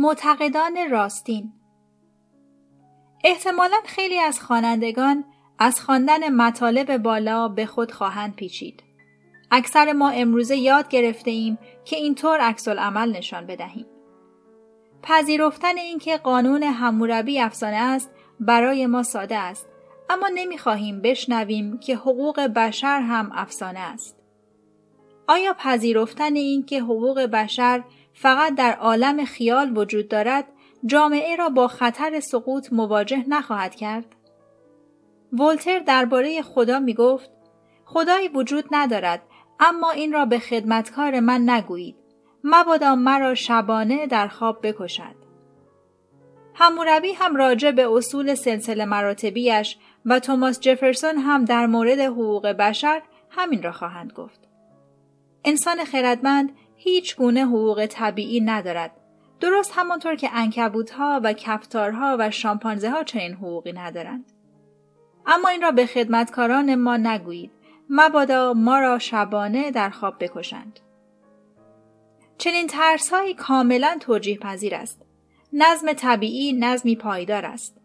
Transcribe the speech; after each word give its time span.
معتقدان 0.00 0.78
راستین 0.90 1.52
احتمالا 3.24 3.76
خیلی 3.86 4.18
از 4.18 4.40
خوانندگان 4.40 5.24
از 5.58 5.80
خواندن 5.80 6.28
مطالب 6.28 6.96
بالا 6.96 7.48
به 7.48 7.66
خود 7.66 7.92
خواهند 7.92 8.34
پیچید. 8.36 8.82
اکثر 9.50 9.92
ما 9.92 10.10
امروزه 10.10 10.56
یاد 10.56 10.88
گرفته 10.88 11.30
ایم 11.30 11.58
که 11.84 11.96
اینطور 11.96 12.38
عکس 12.40 12.68
عمل 12.68 13.16
نشان 13.16 13.46
بدهیم. 13.46 13.86
پذیرفتن 15.02 15.78
اینکه 15.78 16.16
قانون 16.16 16.62
هموربی 16.62 17.40
افسانه 17.40 17.76
است 17.76 18.10
برای 18.40 18.86
ما 18.86 19.02
ساده 19.02 19.38
است 19.38 19.68
اما 20.10 20.30
نمی‌خواهیم 20.34 21.00
بشنویم 21.02 21.78
که 21.78 21.96
حقوق 21.96 22.40
بشر 22.40 23.00
هم 23.00 23.30
افسانه 23.34 23.80
است. 23.80 24.16
آیا 25.28 25.54
پذیرفتن 25.58 26.36
اینکه 26.36 26.80
حقوق 26.80 27.20
بشر 27.20 27.84
فقط 28.20 28.54
در 28.54 28.72
عالم 28.72 29.24
خیال 29.24 29.78
وجود 29.78 30.08
دارد 30.08 30.44
جامعه 30.86 31.36
را 31.36 31.48
با 31.48 31.68
خطر 31.68 32.20
سقوط 32.20 32.72
مواجه 32.72 33.24
نخواهد 33.28 33.74
کرد؟ 33.74 34.04
ولتر 35.32 35.78
درباره 35.78 36.42
خدا 36.42 36.78
می 36.78 36.94
گفت 36.94 37.30
خدایی 37.84 38.28
وجود 38.28 38.64
ندارد 38.70 39.22
اما 39.60 39.90
این 39.90 40.12
را 40.12 40.24
به 40.24 40.38
خدمتکار 40.38 41.20
من 41.20 41.50
نگویید. 41.50 41.96
مبادا 42.44 42.94
مرا 42.94 43.34
شبانه 43.34 44.06
در 44.06 44.28
خواب 44.28 44.66
بکشد. 44.66 45.14
هموربی 46.54 47.12
هم 47.12 47.36
راجع 47.36 47.70
به 47.70 47.92
اصول 47.92 48.34
سلسله 48.34 48.84
مراتبیش 48.84 49.76
و 50.04 50.20
توماس 50.20 50.60
جفرسون 50.60 51.18
هم 51.18 51.44
در 51.44 51.66
مورد 51.66 51.98
حقوق 51.98 52.46
بشر 52.46 53.02
همین 53.30 53.62
را 53.62 53.72
خواهند 53.72 54.12
گفت. 54.12 54.48
انسان 55.44 55.84
خردمند 55.84 56.52
هیچ 56.80 57.16
گونه 57.16 57.46
حقوق 57.46 57.86
طبیعی 57.86 58.40
ندارد. 58.40 58.90
درست 59.40 59.72
همانطور 59.74 60.14
که 60.14 60.30
انکبوتها 60.32 61.20
و 61.24 61.32
کفتارها 61.32 62.16
و 62.20 62.30
شامپانزه 62.30 62.90
ها 62.90 63.04
چنین 63.04 63.34
حقوقی 63.34 63.72
ندارند. 63.72 64.32
اما 65.26 65.48
این 65.48 65.62
را 65.62 65.70
به 65.70 65.86
خدمتکاران 65.86 66.74
ما 66.74 66.96
نگویید. 66.96 67.50
مبادا 67.90 68.52
ما 68.56 68.78
را 68.78 68.98
شبانه 68.98 69.70
در 69.70 69.90
خواب 69.90 70.24
بکشند. 70.24 70.80
چنین 72.38 72.66
ترسهایی 72.66 73.34
کاملا 73.34 73.96
توجیه 74.00 74.38
پذیر 74.38 74.74
است. 74.74 75.02
نظم 75.52 75.92
طبیعی 75.92 76.52
نظمی 76.52 76.96
پایدار 76.96 77.46
است. 77.46 77.76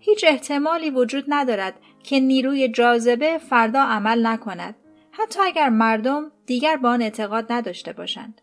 هیچ 0.00 0.24
احتمالی 0.28 0.90
وجود 0.90 1.24
ندارد 1.28 1.74
که 2.02 2.20
نیروی 2.20 2.68
جاذبه 2.68 3.38
فردا 3.38 3.80
عمل 3.82 4.26
نکند. 4.26 4.74
حتی 5.18 5.40
اگر 5.40 5.68
مردم 5.68 6.32
دیگر 6.46 6.76
با 6.76 6.90
آن 6.90 7.02
اعتقاد 7.02 7.52
نداشته 7.52 7.92
باشند. 7.92 8.40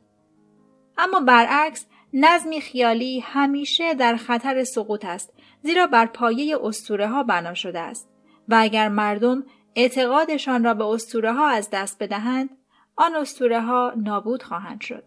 اما 0.98 1.20
برعکس 1.20 1.86
نظمی 2.14 2.62
خیالی 2.62 3.20
همیشه 3.20 3.94
در 3.94 4.16
خطر 4.16 4.64
سقوط 4.64 5.06
است 5.06 5.34
زیرا 5.64 5.88
بر 5.88 6.06
پایه 6.06 6.58
اسطوره 6.64 7.08
ها 7.08 7.24
بنا 7.24 7.54
شده 7.54 7.80
است. 7.80 8.10
و 8.48 8.58
اگر 8.60 8.90
مردم 8.90 9.44
اعتقادشان 9.76 10.64
را 10.64 10.74
به 10.74 10.86
اسطوره 10.86 11.34
ها 11.34 11.48
از 11.48 11.70
دست 11.70 12.04
بدهند 12.04 12.50
آن 12.96 13.16
اسطوره 13.16 13.62
ها 13.62 13.94
نابود 13.98 14.44
خواهند 14.44 14.82
شد. 14.82 15.04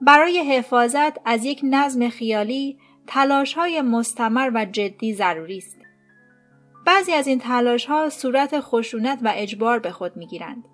برای 0.00 0.38
حفاظت 0.38 1.18
از 1.24 1.44
یک 1.44 1.60
نظم 1.64 2.08
خیالی 2.08 2.78
تلاش 3.06 3.54
های 3.54 3.82
مستمر 3.82 4.50
و 4.54 4.64
جدی 4.64 5.14
ضروری 5.14 5.58
است. 5.58 5.79
بعضی 6.86 7.12
از 7.12 7.26
این 7.26 7.38
تلاش 7.38 7.86
ها 7.86 8.08
صورت 8.08 8.60
خشونت 8.60 9.18
و 9.22 9.32
اجبار 9.34 9.78
به 9.78 9.90
خود 9.90 10.16
می 10.16 10.26
گیرند. 10.26 10.64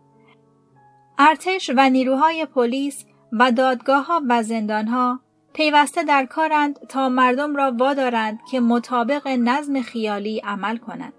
ارتش 1.19 1.71
و 1.77 1.91
نیروهای 1.91 2.47
پلیس 2.47 3.05
و 3.33 3.53
دادگاه 3.53 4.07
ها 4.07 4.23
و 4.29 4.43
زندان 4.43 4.87
ها 4.87 5.21
پیوسته 5.53 6.03
در 6.03 6.27
کارند 6.27 6.79
تا 6.89 7.09
مردم 7.09 7.57
را 7.57 7.73
وادارند 7.79 8.41
که 8.51 8.61
مطابق 8.61 9.29
نظم 9.29 9.83
خیالی 9.83 10.39
عمل 10.45 10.77
کنند. 10.77 11.13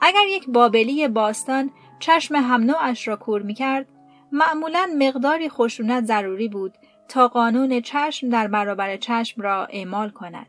اگر 0.00 0.26
یک 0.28 0.50
بابلی 0.50 1.08
باستان 1.08 1.70
چشم 1.98 2.34
هم 2.34 2.62
نوعش 2.62 3.08
را 3.08 3.16
کور 3.16 3.42
می 3.42 3.54
کرد، 3.54 3.86
معمولا 4.32 4.88
مقداری 4.98 5.48
خشونت 5.48 6.04
ضروری 6.04 6.48
بود 6.48 6.74
تا 7.08 7.28
قانون 7.28 7.80
چشم 7.80 8.28
در 8.28 8.48
برابر 8.48 8.96
چشم 8.96 9.42
را 9.42 9.66
اعمال 9.66 10.10
کند. 10.10 10.46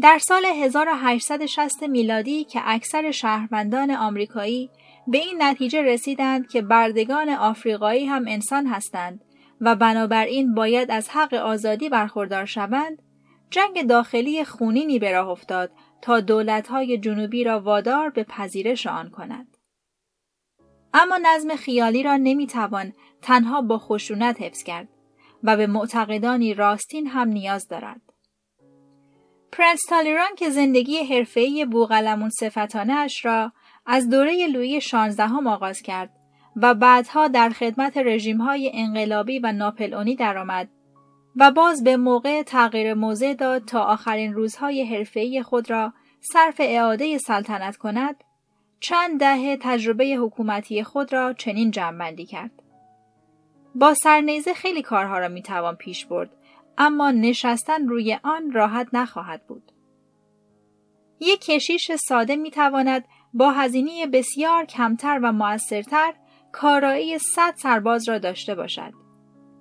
در 0.00 0.18
سال 0.18 0.44
1860 0.44 1.82
میلادی 1.82 2.44
که 2.44 2.60
اکثر 2.64 3.10
شهروندان 3.10 3.90
آمریکایی 3.90 4.70
به 5.06 5.18
این 5.18 5.42
نتیجه 5.42 5.82
رسیدند 5.82 6.48
که 6.48 6.62
بردگان 6.62 7.28
آفریقایی 7.28 8.06
هم 8.06 8.24
انسان 8.28 8.66
هستند 8.66 9.24
و 9.60 9.76
بنابراین 9.76 10.54
باید 10.54 10.90
از 10.90 11.08
حق 11.08 11.34
آزادی 11.34 11.88
برخوردار 11.88 12.44
شوند، 12.44 13.02
جنگ 13.50 13.86
داخلی 13.86 14.44
خونینی 14.44 14.98
به 14.98 15.12
راه 15.12 15.28
افتاد 15.28 15.70
تا 16.02 16.20
دولتهای 16.20 16.98
جنوبی 16.98 17.44
را 17.44 17.60
وادار 17.60 18.10
به 18.10 18.24
پذیرش 18.24 18.86
آن 18.86 19.10
کند. 19.10 19.56
اما 20.94 21.18
نظم 21.22 21.56
خیالی 21.56 22.02
را 22.02 22.16
نمی‌توان 22.16 22.92
تنها 23.22 23.60
با 23.60 23.78
خشونت 23.78 24.42
حفظ 24.42 24.62
کرد 24.62 24.88
و 25.42 25.56
به 25.56 25.66
معتقدانی 25.66 26.54
راستین 26.54 27.06
هم 27.06 27.28
نیاز 27.28 27.68
دارد. 27.68 28.13
پرنس 29.58 29.80
تالیران 29.88 30.34
که 30.36 30.50
زندگی 30.50 30.98
حرفه‌ای 30.98 31.64
بوغلمون 31.64 32.30
صفتانه 32.30 32.92
اش 32.92 33.24
را 33.24 33.52
از 33.86 34.08
دوره 34.08 34.46
لویی 34.46 34.80
شانزدهم 34.80 35.46
آغاز 35.46 35.82
کرد 35.82 36.10
و 36.56 36.74
بعدها 36.74 37.28
در 37.28 37.50
خدمت 37.50 37.96
های 38.40 38.70
انقلابی 38.74 39.38
و 39.38 39.52
ناپلئونی 39.52 40.16
درآمد 40.16 40.68
و 41.36 41.50
باز 41.50 41.84
به 41.84 41.96
موقع 41.96 42.42
تغییر 42.42 42.94
موضع 42.94 43.34
داد 43.34 43.64
تا 43.64 43.84
آخرین 43.84 44.32
روزهای 44.32 44.84
حرفه‌ای 44.84 45.42
خود 45.42 45.70
را 45.70 45.92
صرف 46.20 46.56
اعاده 46.58 47.18
سلطنت 47.18 47.76
کند 47.76 48.24
چند 48.80 49.20
دهه 49.20 49.58
تجربه 49.60 50.04
حکومتی 50.04 50.82
خود 50.82 51.12
را 51.12 51.32
چنین 51.32 51.70
جمعبندی 51.70 52.26
کرد. 52.26 52.50
با 53.74 53.94
سرنیزه 53.94 54.54
خیلی 54.54 54.82
کارها 54.82 55.18
را 55.18 55.28
می‌توان 55.28 55.76
پیش 55.76 56.06
برد. 56.06 56.30
اما 56.78 57.10
نشستن 57.10 57.88
روی 57.88 58.18
آن 58.22 58.52
راحت 58.52 58.88
نخواهد 58.92 59.46
بود. 59.46 59.72
یک 61.20 61.40
کشیش 61.40 61.92
ساده 62.08 62.36
می‌تواند 62.36 63.04
با 63.34 63.50
هزینه 63.50 64.06
بسیار 64.06 64.64
کمتر 64.64 65.20
و 65.22 65.32
موثرتر 65.32 66.14
کارایی 66.52 67.18
صد 67.18 67.54
سرباز 67.56 68.08
را 68.08 68.18
داشته 68.18 68.54
باشد. 68.54 68.92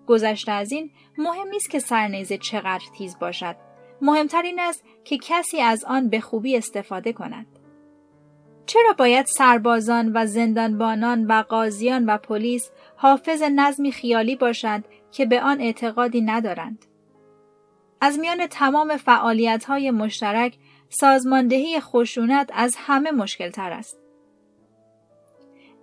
گذشته 0.07 0.51
از 0.51 0.71
این 0.71 0.91
مهم 1.17 1.47
نیست 1.47 1.69
که 1.69 1.79
سرنیزه 1.79 2.37
چقدر 2.37 2.85
تیز 2.97 3.19
باشد. 3.19 3.55
مهمتر 4.01 4.41
این 4.41 4.59
است 4.59 4.83
که 5.03 5.17
کسی 5.17 5.61
از 5.61 5.85
آن 5.85 6.09
به 6.09 6.19
خوبی 6.19 6.57
استفاده 6.57 7.13
کند. 7.13 7.45
چرا 8.65 8.93
باید 8.97 9.25
سربازان 9.25 10.11
و 10.13 10.25
زندانبانان 10.25 11.27
و 11.27 11.43
قاضیان 11.49 12.05
و 12.05 12.17
پلیس 12.17 12.71
حافظ 12.95 13.43
نظمی 13.43 13.91
خیالی 13.91 14.35
باشند 14.35 14.85
که 15.11 15.25
به 15.25 15.41
آن 15.41 15.61
اعتقادی 15.61 16.21
ندارند؟ 16.21 16.85
از 18.03 18.19
میان 18.19 18.47
تمام 18.47 18.97
فعالیت 18.97 19.65
های 19.65 19.91
مشترک 19.91 20.57
سازماندهی 20.89 21.79
خشونت 21.79 22.49
از 22.53 22.75
همه 22.77 23.11
مشکل 23.11 23.49
تر 23.49 23.71
است. 23.71 23.99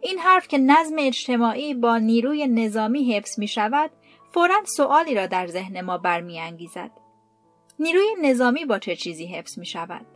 این 0.00 0.18
حرف 0.18 0.48
که 0.48 0.58
نظم 0.58 0.94
اجتماعی 0.98 1.74
با 1.74 1.98
نیروی 1.98 2.46
نظامی 2.46 3.14
حفظ 3.14 3.38
می 3.38 3.48
شود 3.48 3.90
فورا 4.34 4.64
سوالی 4.64 5.14
را 5.14 5.26
در 5.26 5.46
ذهن 5.46 5.80
ما 5.80 5.98
برمیانگیزد. 5.98 6.90
نیروی 7.78 8.14
نظامی 8.22 8.64
با 8.64 8.78
چه 8.78 8.96
چیزی 8.96 9.26
حفظ 9.26 9.58
می 9.58 9.66
شود؟ 9.66 10.06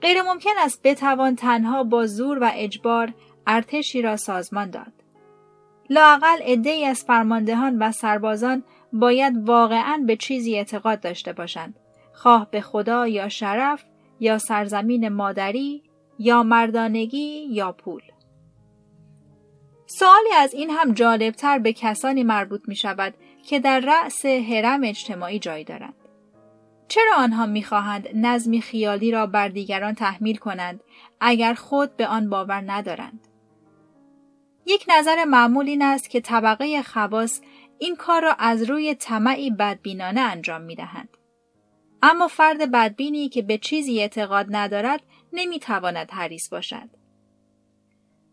غیر 0.00 0.22
ممکن 0.22 0.58
است 0.58 0.82
بتوان 0.82 1.36
تنها 1.36 1.84
با 1.84 2.06
زور 2.06 2.38
و 2.38 2.50
اجبار 2.54 3.14
ارتشی 3.46 4.02
را 4.02 4.16
سازمان 4.16 4.70
داد. 4.70 4.92
لاقل 5.90 6.42
عدهای 6.42 6.84
از 6.84 7.04
فرماندهان 7.04 7.78
و 7.78 7.92
سربازان 7.92 8.64
باید 8.94 9.48
واقعا 9.48 10.04
به 10.06 10.16
چیزی 10.16 10.56
اعتقاد 10.56 11.00
داشته 11.00 11.32
باشند. 11.32 11.78
خواه 12.12 12.50
به 12.50 12.60
خدا 12.60 13.08
یا 13.08 13.28
شرف 13.28 13.84
یا 14.20 14.38
سرزمین 14.38 15.08
مادری 15.08 15.82
یا 16.18 16.42
مردانگی 16.42 17.46
یا 17.50 17.72
پول. 17.72 18.02
سوالی 19.86 20.32
از 20.36 20.54
این 20.54 20.70
هم 20.70 20.92
جالبتر 20.92 21.58
به 21.58 21.72
کسانی 21.72 22.22
مربوط 22.22 22.62
می 22.68 22.76
شود 22.76 23.14
که 23.46 23.60
در 23.60 23.80
رأس 23.80 24.26
حرم 24.26 24.80
اجتماعی 24.84 25.38
جای 25.38 25.64
دارند. 25.64 25.94
چرا 26.88 27.12
آنها 27.16 27.46
می‌خواهند 27.46 28.08
نظمی 28.14 28.60
خیالی 28.60 29.10
را 29.10 29.26
بر 29.26 29.48
دیگران 29.48 29.94
تحمیل 29.94 30.36
کنند 30.36 30.80
اگر 31.20 31.54
خود 31.54 31.96
به 31.96 32.06
آن 32.06 32.30
باور 32.30 32.62
ندارند؟ 32.66 33.28
یک 34.66 34.86
نظر 34.88 35.24
معمول 35.24 35.68
این 35.68 35.82
است 35.82 36.10
که 36.10 36.20
طبقه 36.20 36.82
خواص 36.82 37.40
این 37.78 37.96
کار 37.96 38.22
را 38.22 38.32
از 38.38 38.62
روی 38.62 38.94
طمعی 38.94 39.50
بدبینانه 39.50 40.20
انجام 40.20 40.62
می 40.62 40.74
دهند. 40.74 41.08
اما 42.02 42.28
فرد 42.28 42.70
بدبینی 42.70 43.28
که 43.28 43.42
به 43.42 43.58
چیزی 43.58 44.00
اعتقاد 44.00 44.46
ندارد 44.50 45.02
نمی‌تواند 45.32 46.10
حریص 46.10 46.48
باشد. 46.48 46.88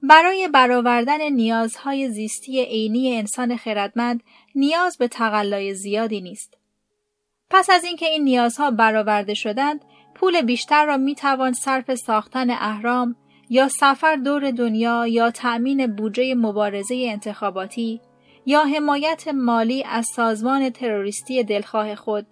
برای 0.03 0.47
برآوردن 0.47 1.29
نیازهای 1.29 2.09
زیستی 2.09 2.63
عینی 2.63 3.17
انسان 3.17 3.57
خردمند 3.57 4.23
نیاز 4.55 4.97
به 4.97 5.07
تقلای 5.07 5.73
زیادی 5.73 6.21
نیست. 6.21 6.57
پس 7.49 7.69
از 7.69 7.83
اینکه 7.83 8.05
این 8.05 8.23
نیازها 8.23 8.71
برآورده 8.71 9.33
شدند، 9.33 9.85
پول 10.15 10.41
بیشتر 10.41 10.85
را 10.85 10.97
می 10.97 11.15
توان 11.15 11.53
صرف 11.53 11.95
ساختن 11.95 12.49
اهرام 12.49 13.15
یا 13.49 13.67
سفر 13.67 14.15
دور 14.15 14.51
دنیا 14.51 15.07
یا 15.07 15.31
تأمین 15.31 15.95
بودجه 15.95 16.35
مبارزه 16.35 17.05
انتخاباتی 17.09 18.01
یا 18.45 18.63
حمایت 18.63 19.27
مالی 19.27 19.83
از 19.83 20.07
سازمان 20.15 20.69
تروریستی 20.69 21.43
دلخواه 21.43 21.95
خود 21.95 22.25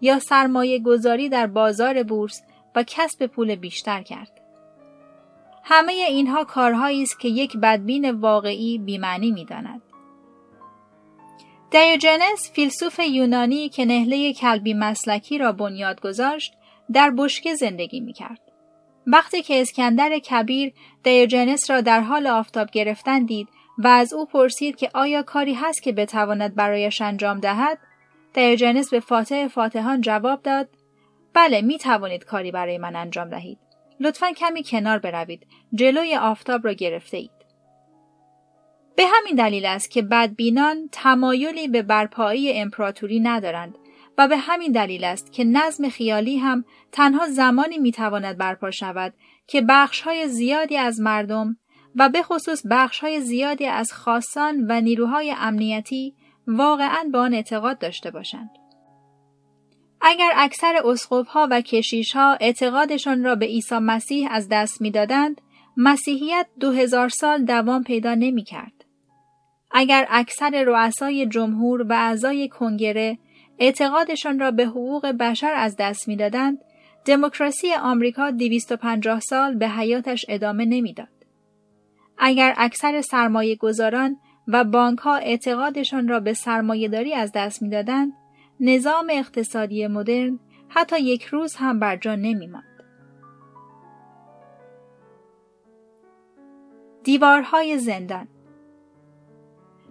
یا 0.00 0.18
سرمایه 0.18 0.78
گذاری 0.78 1.28
در 1.28 1.46
بازار 1.46 2.02
بورس 2.02 2.42
و 2.74 2.84
کسب 2.86 3.26
پول 3.26 3.54
بیشتر 3.54 4.02
کرد. 4.02 4.40
همه 5.64 5.92
اینها 5.92 6.44
کارهایی 6.44 7.02
است 7.02 7.20
که 7.20 7.28
یک 7.28 7.56
بدبین 7.56 8.10
واقعی 8.10 8.78
بیمعنی 8.78 9.30
می‌داند. 9.30 9.82
دیوجنس 11.70 12.50
فیلسوف 12.52 12.98
یونانی 12.98 13.68
که 13.68 13.84
نهله 13.84 14.32
کلبی 14.32 14.74
مسلکی 14.74 15.38
را 15.38 15.52
بنیاد 15.52 16.00
گذاشت 16.00 16.54
در 16.92 17.10
بشکه 17.10 17.54
زندگی 17.54 18.00
می 18.00 18.12
کرد. 18.12 18.40
وقتی 19.06 19.42
که 19.42 19.60
اسکندر 19.60 20.18
کبیر 20.18 20.72
دیوجنس 21.02 21.70
را 21.70 21.80
در 21.80 22.00
حال 22.00 22.26
آفتاب 22.26 22.70
گرفتن 22.70 23.24
دید 23.24 23.48
و 23.78 23.88
از 23.88 24.12
او 24.12 24.26
پرسید 24.26 24.76
که 24.76 24.90
آیا 24.94 25.22
کاری 25.22 25.54
هست 25.54 25.82
که 25.82 25.92
بتواند 25.92 26.54
برایش 26.54 27.02
انجام 27.02 27.40
دهد؟ 27.40 27.78
دیوجنس 28.34 28.90
به 28.90 29.00
فاتح 29.00 29.48
فاتحان 29.48 30.00
جواب 30.00 30.42
داد 30.42 30.68
بله 31.34 31.60
می 31.60 31.78
توانید 31.78 32.24
کاری 32.24 32.50
برای 32.50 32.78
من 32.78 32.96
انجام 32.96 33.28
دهید. 33.28 33.58
لطفا 34.00 34.32
کمی 34.32 34.62
کنار 34.62 34.98
بروید. 34.98 35.46
جلوی 35.74 36.16
آفتاب 36.16 36.64
را 36.64 36.72
گرفته 36.72 37.16
اید 37.16 37.30
به 38.96 39.06
همین 39.06 39.34
دلیل 39.34 39.66
است 39.66 39.90
که 39.90 40.02
بدبینان 40.02 40.88
تمایلی 40.92 41.68
به 41.68 41.82
برپایی 41.82 42.52
امپراتوری 42.52 43.20
ندارند 43.20 43.78
و 44.18 44.28
به 44.28 44.36
همین 44.36 44.72
دلیل 44.72 45.04
است 45.04 45.32
که 45.32 45.44
نظم 45.44 45.88
خیالی 45.88 46.38
هم 46.38 46.64
تنها 46.92 47.28
زمانی 47.28 47.78
می‌تواند 47.78 48.38
برپا 48.38 48.70
شود 48.70 49.14
که 49.46 49.60
بخشهای 49.60 50.28
زیادی 50.28 50.76
از 50.76 51.00
مردم 51.00 51.56
و 51.96 52.08
به 52.08 52.22
خصوص 52.22 52.62
بخشهای 52.70 53.20
زیادی 53.20 53.66
از 53.66 53.92
خاصان 53.92 54.66
و 54.68 54.80
نیروهای 54.80 55.34
امنیتی 55.38 56.14
واقعا 56.46 57.04
به 57.12 57.18
آن 57.18 57.34
اعتقاد 57.34 57.78
داشته 57.78 58.10
باشند. 58.10 58.50
اگر 60.00 60.30
اکثر 60.36 60.80
اسقفها 60.84 61.48
و 61.50 61.60
کشیشها 61.60 62.36
اعتقادشان 62.40 63.24
را 63.24 63.34
به 63.34 63.46
عیسی 63.46 63.78
مسیح 63.78 64.28
از 64.30 64.48
دست 64.50 64.80
می‌دادند، 64.80 65.40
مسیحیت 65.76 66.46
دو 66.60 66.72
هزار 66.72 67.08
سال 67.08 67.44
دوام 67.44 67.84
پیدا 67.84 68.14
نمی 68.14 68.44
کرد. 68.44 68.84
اگر 69.70 70.06
اکثر 70.10 70.64
رؤسای 70.66 71.26
جمهور 71.26 71.82
و 71.82 71.92
اعضای 71.92 72.48
کنگره 72.48 73.18
اعتقادشان 73.58 74.38
را 74.38 74.50
به 74.50 74.66
حقوق 74.66 75.06
بشر 75.06 75.52
از 75.54 75.76
دست 75.78 76.08
می‌دادند، 76.08 76.58
دموکراسی 77.04 77.74
آمریکا 77.74 78.30
250 78.30 79.20
سال 79.20 79.54
به 79.54 79.68
حیاتش 79.68 80.24
ادامه 80.28 80.64
نمی‌داد. 80.64 81.15
اگر 82.18 82.54
اکثر 82.56 83.00
سرمایه 83.00 83.56
گذاران 83.56 84.16
و 84.48 84.64
بانک 84.64 84.98
ها 84.98 85.16
اعتقادشان 85.16 86.08
را 86.08 86.20
به 86.20 86.32
سرمایهداری 86.34 87.14
از 87.14 87.32
دست 87.34 87.62
می‌دادند، 87.62 88.12
نظام 88.60 89.06
اقتصادی 89.10 89.86
مدرن 89.86 90.38
حتی 90.68 91.00
یک 91.00 91.24
روز 91.24 91.54
هم 91.56 91.80
بر 91.80 91.96
جا 91.96 92.14
نمیماند. 92.14 92.64
دیوارهای 97.04 97.78
زندان 97.78 98.28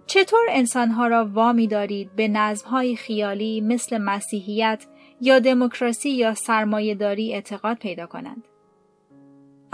چطور 0.06 0.40
انسانها 0.50 1.06
را 1.06 1.26
وامی 1.32 1.66
دارید 1.66 2.16
به 2.16 2.28
نظمهای 2.28 2.96
خیالی 2.96 3.60
مثل 3.60 3.98
مسیحیت 3.98 4.86
یا 5.20 5.38
دموکراسی 5.38 6.10
یا 6.10 6.34
سرمایهداری 6.34 7.34
اعتقاد 7.34 7.76
پیدا 7.76 8.06
کنند؟ 8.06 8.44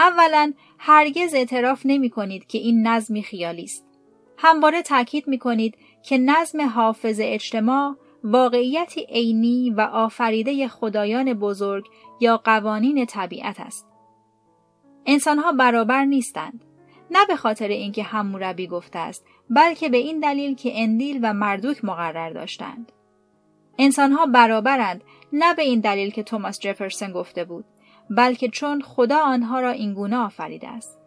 اولا 0.03 0.53
هرگز 0.79 1.33
اعتراف 1.33 1.81
نمی 1.85 2.09
کنید 2.09 2.47
که 2.47 2.57
این 2.57 2.87
نظمی 2.87 3.23
خیالی 3.23 3.63
است. 3.63 3.85
همواره 4.37 4.81
تاکید 4.81 5.27
می 5.27 5.37
کنید 5.37 5.77
که 6.03 6.17
نظم 6.17 6.61
حافظ 6.61 7.19
اجتماع 7.23 7.95
واقعیتی 8.23 9.05
عینی 9.09 9.69
و 9.69 9.81
آفریده 9.81 10.67
خدایان 10.67 11.33
بزرگ 11.33 11.85
یا 12.19 12.37
قوانین 12.37 13.05
طبیعت 13.05 13.59
است. 13.59 13.87
انسانها 15.05 15.51
برابر 15.51 16.05
نیستند. 16.05 16.65
نه 17.11 17.25
به 17.25 17.35
خاطر 17.35 17.67
اینکه 17.67 18.03
هموربی 18.03 18.67
گفته 18.67 18.99
است 18.99 19.25
بلکه 19.49 19.89
به 19.89 19.97
این 19.97 20.19
دلیل 20.19 20.55
که 20.55 20.71
اندیل 20.73 21.19
و 21.23 21.33
مردوک 21.33 21.85
مقرر 21.85 22.29
داشتند 22.29 22.91
انسانها 23.77 24.25
برابرند 24.25 25.03
نه 25.33 25.53
به 25.53 25.63
این 25.63 25.79
دلیل 25.79 26.09
که 26.09 26.23
توماس 26.23 26.59
جفرسون 26.59 27.11
گفته 27.11 27.45
بود 27.45 27.65
بلکه 28.09 28.49
چون 28.49 28.81
خدا 28.81 29.19
آنها 29.19 29.59
را 29.59 29.69
اینگونه 29.69 30.17
آفریده 30.17 30.67
است 30.67 30.99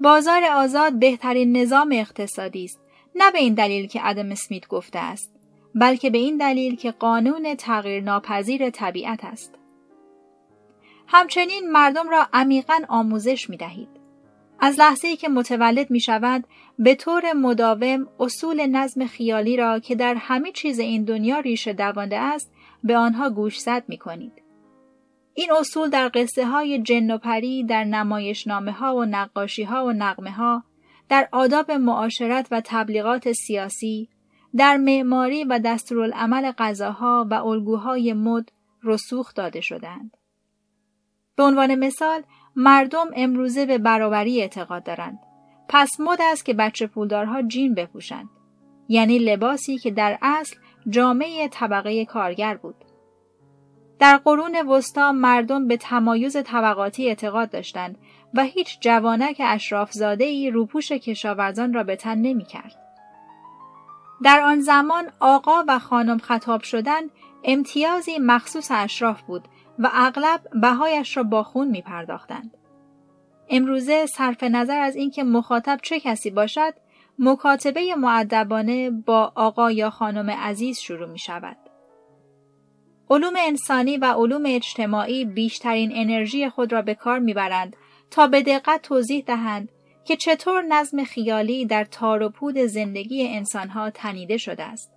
بازار 0.00 0.44
آزاد 0.44 0.98
بهترین 0.98 1.56
نظام 1.56 1.92
اقتصادی 1.92 2.64
است 2.64 2.80
نه 3.14 3.30
به 3.30 3.38
این 3.38 3.54
دلیل 3.54 3.86
که 3.86 4.00
ادم 4.08 4.32
اسمیت 4.32 4.66
گفته 4.66 4.98
است 4.98 5.32
بلکه 5.74 6.10
به 6.10 6.18
این 6.18 6.36
دلیل 6.36 6.76
که 6.76 6.90
قانون 6.90 7.54
تغییر 7.54 8.02
ناپذیر 8.02 8.70
طبیعت 8.70 9.24
است 9.24 9.54
همچنین 11.06 11.70
مردم 11.72 12.08
را 12.08 12.26
عمیقا 12.32 12.80
آموزش 12.88 13.50
می 13.50 13.56
دهید. 13.56 13.88
از 14.60 14.80
لحظه 14.80 15.08
ای 15.08 15.16
که 15.16 15.28
متولد 15.28 15.90
می 15.90 16.00
شود 16.00 16.44
به 16.78 16.94
طور 16.94 17.32
مداوم 17.32 18.08
اصول 18.20 18.66
نظم 18.66 19.06
خیالی 19.06 19.56
را 19.56 19.78
که 19.78 19.94
در 19.94 20.14
همه 20.14 20.52
چیز 20.52 20.78
این 20.78 21.04
دنیا 21.04 21.38
ریشه 21.38 21.72
دوانده 21.72 22.18
است 22.18 22.52
به 22.84 22.96
آنها 22.96 23.30
گوشزد 23.30 23.84
می 23.88 23.98
کنید. 23.98 24.45
این 25.38 25.52
اصول 25.52 25.90
در 25.90 26.10
قصه 26.14 26.46
های 26.46 26.82
جن 26.82 27.10
و 27.10 27.18
پری، 27.18 27.64
در 27.64 27.84
نمایشنامه 27.84 28.72
ها 28.72 28.96
و 28.96 29.04
نقاشی 29.04 29.62
ها 29.62 29.86
و 29.86 29.92
نقمه 29.92 30.30
ها، 30.30 30.64
در 31.08 31.28
آداب 31.32 31.70
معاشرت 31.70 32.48
و 32.50 32.62
تبلیغات 32.64 33.32
سیاسی، 33.32 34.08
در 34.56 34.76
معماری 34.76 35.44
و 35.44 35.60
دستورالعمل 35.64 36.52
غذاها 36.58 37.26
و 37.30 37.34
الگوهای 37.34 38.12
مد 38.12 38.50
رسوخ 38.82 39.34
داده 39.34 39.60
شدند. 39.60 40.16
به 41.36 41.42
عنوان 41.42 41.74
مثال 41.74 42.22
مردم 42.56 43.06
امروزه 43.16 43.66
به 43.66 43.78
برابری 43.78 44.40
اعتقاد 44.40 44.84
دارند. 44.84 45.18
پس 45.68 46.00
مد 46.00 46.18
است 46.20 46.44
که 46.44 46.54
بچه 46.54 46.86
پولدارها 46.86 47.42
جین 47.42 47.74
بپوشند. 47.74 48.28
یعنی 48.88 49.18
لباسی 49.18 49.78
که 49.78 49.90
در 49.90 50.18
اصل 50.22 50.56
جامعه 50.88 51.48
طبقه 51.48 52.04
کارگر 52.04 52.56
بود. 52.56 52.85
در 53.98 54.16
قرون 54.16 54.68
وسطا 54.68 55.12
مردم 55.12 55.68
به 55.68 55.76
تمایز 55.76 56.36
طبقاتی 56.44 57.08
اعتقاد 57.08 57.50
داشتند 57.50 57.98
و 58.34 58.42
هیچ 58.42 58.80
جوانک 58.80 59.42
اشرافزاده 59.44 60.24
ای 60.24 60.50
روپوش 60.50 60.92
کشاورزان 60.92 61.72
را 61.72 61.82
به 61.82 61.96
تن 61.96 62.18
نمی 62.18 62.44
کرد. 62.44 62.76
در 64.22 64.40
آن 64.40 64.60
زمان 64.60 65.12
آقا 65.20 65.64
و 65.68 65.78
خانم 65.78 66.18
خطاب 66.18 66.62
شدن 66.62 67.00
امتیازی 67.44 68.18
مخصوص 68.18 68.70
اشراف 68.74 69.22
بود 69.22 69.48
و 69.78 69.90
اغلب 69.92 70.40
بهایش 70.60 71.16
را 71.16 71.22
با 71.22 71.42
خون 71.42 71.68
می 71.68 71.82
پرداختند. 71.82 72.56
امروزه 73.48 74.06
صرف 74.06 74.42
نظر 74.42 74.80
از 74.80 74.96
اینکه 74.96 75.24
مخاطب 75.24 75.78
چه 75.82 76.00
کسی 76.00 76.30
باشد، 76.30 76.74
مکاتبه 77.18 77.94
معدبانه 77.94 78.90
با 78.90 79.32
آقا 79.34 79.70
یا 79.70 79.90
خانم 79.90 80.30
عزیز 80.30 80.78
شروع 80.78 81.08
می 81.08 81.18
شود. 81.18 81.56
علوم 83.10 83.34
انسانی 83.38 83.96
و 83.96 84.04
علوم 84.04 84.42
اجتماعی 84.46 85.24
بیشترین 85.24 85.90
انرژی 85.94 86.48
خود 86.48 86.72
را 86.72 86.82
به 86.82 86.94
کار 86.94 87.18
می‌برند 87.18 87.76
تا 88.10 88.26
به 88.26 88.42
دقت 88.42 88.82
توضیح 88.82 89.24
دهند 89.26 89.68
که 90.04 90.16
چطور 90.16 90.62
نظم 90.62 91.04
خیالی 91.04 91.66
در 91.66 91.84
تار 91.84 92.22
و 92.22 92.28
پود 92.28 92.58
زندگی 92.58 93.28
انسانها 93.28 93.90
تنیده 93.90 94.36
شده 94.36 94.64
است. 94.64 94.92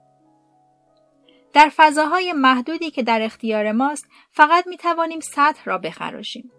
در 1.54 1.72
فضاهای 1.76 2.34
محدودی 2.34 2.92
که 2.92 3.04
در 3.04 3.22
اختیار 3.22 3.72
ماست 3.72 4.08
فقط 4.32 4.68
می 4.68 4.78
توانیم 4.78 5.20
سطح 5.20 5.64
را 5.66 5.78
بخراشیم. 5.78 6.52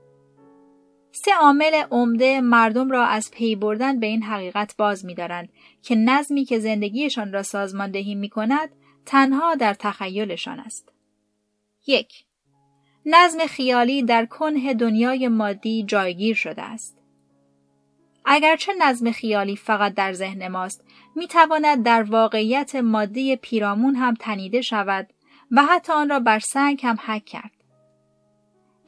سه 1.12 1.30
عامل 1.40 1.82
عمده 1.90 2.40
مردم 2.40 2.90
را 2.90 3.06
از 3.06 3.30
پی 3.30 3.56
بردن 3.56 4.00
به 4.00 4.06
این 4.06 4.22
حقیقت 4.22 4.74
باز 4.78 5.04
می 5.04 5.14
دارند 5.14 5.48
که 5.82 5.94
نظمی 5.94 6.44
که 6.44 6.58
زندگیشان 6.58 7.32
را 7.32 7.42
سازماندهی 7.42 8.14
می 8.14 8.28
کند 8.28 8.70
تنها 9.06 9.54
در 9.54 9.74
تخیلشان 9.74 10.60
است. 10.60 10.92
یک 11.86 12.24
نظم 13.06 13.46
خیالی 13.46 14.02
در 14.02 14.26
کنه 14.26 14.74
دنیای 14.74 15.28
مادی 15.28 15.84
جایگیر 15.84 16.34
شده 16.34 16.62
است. 16.62 16.96
اگرچه 18.24 18.72
نظم 18.80 19.10
خیالی 19.10 19.56
فقط 19.56 19.94
در 19.94 20.12
ذهن 20.12 20.48
ماست 20.48 20.84
می 21.16 21.26
تواند 21.26 21.82
در 21.82 22.02
واقعیت 22.02 22.74
مادی 22.74 23.36
پیرامون 23.36 23.94
هم 23.94 24.14
تنیده 24.14 24.60
شود 24.60 25.08
و 25.50 25.64
حتی 25.64 25.92
آن 25.92 26.08
را 26.08 26.20
بر 26.20 26.38
سنگ 26.38 26.80
هم 26.82 26.98
حک 27.06 27.24
کرد. 27.24 27.50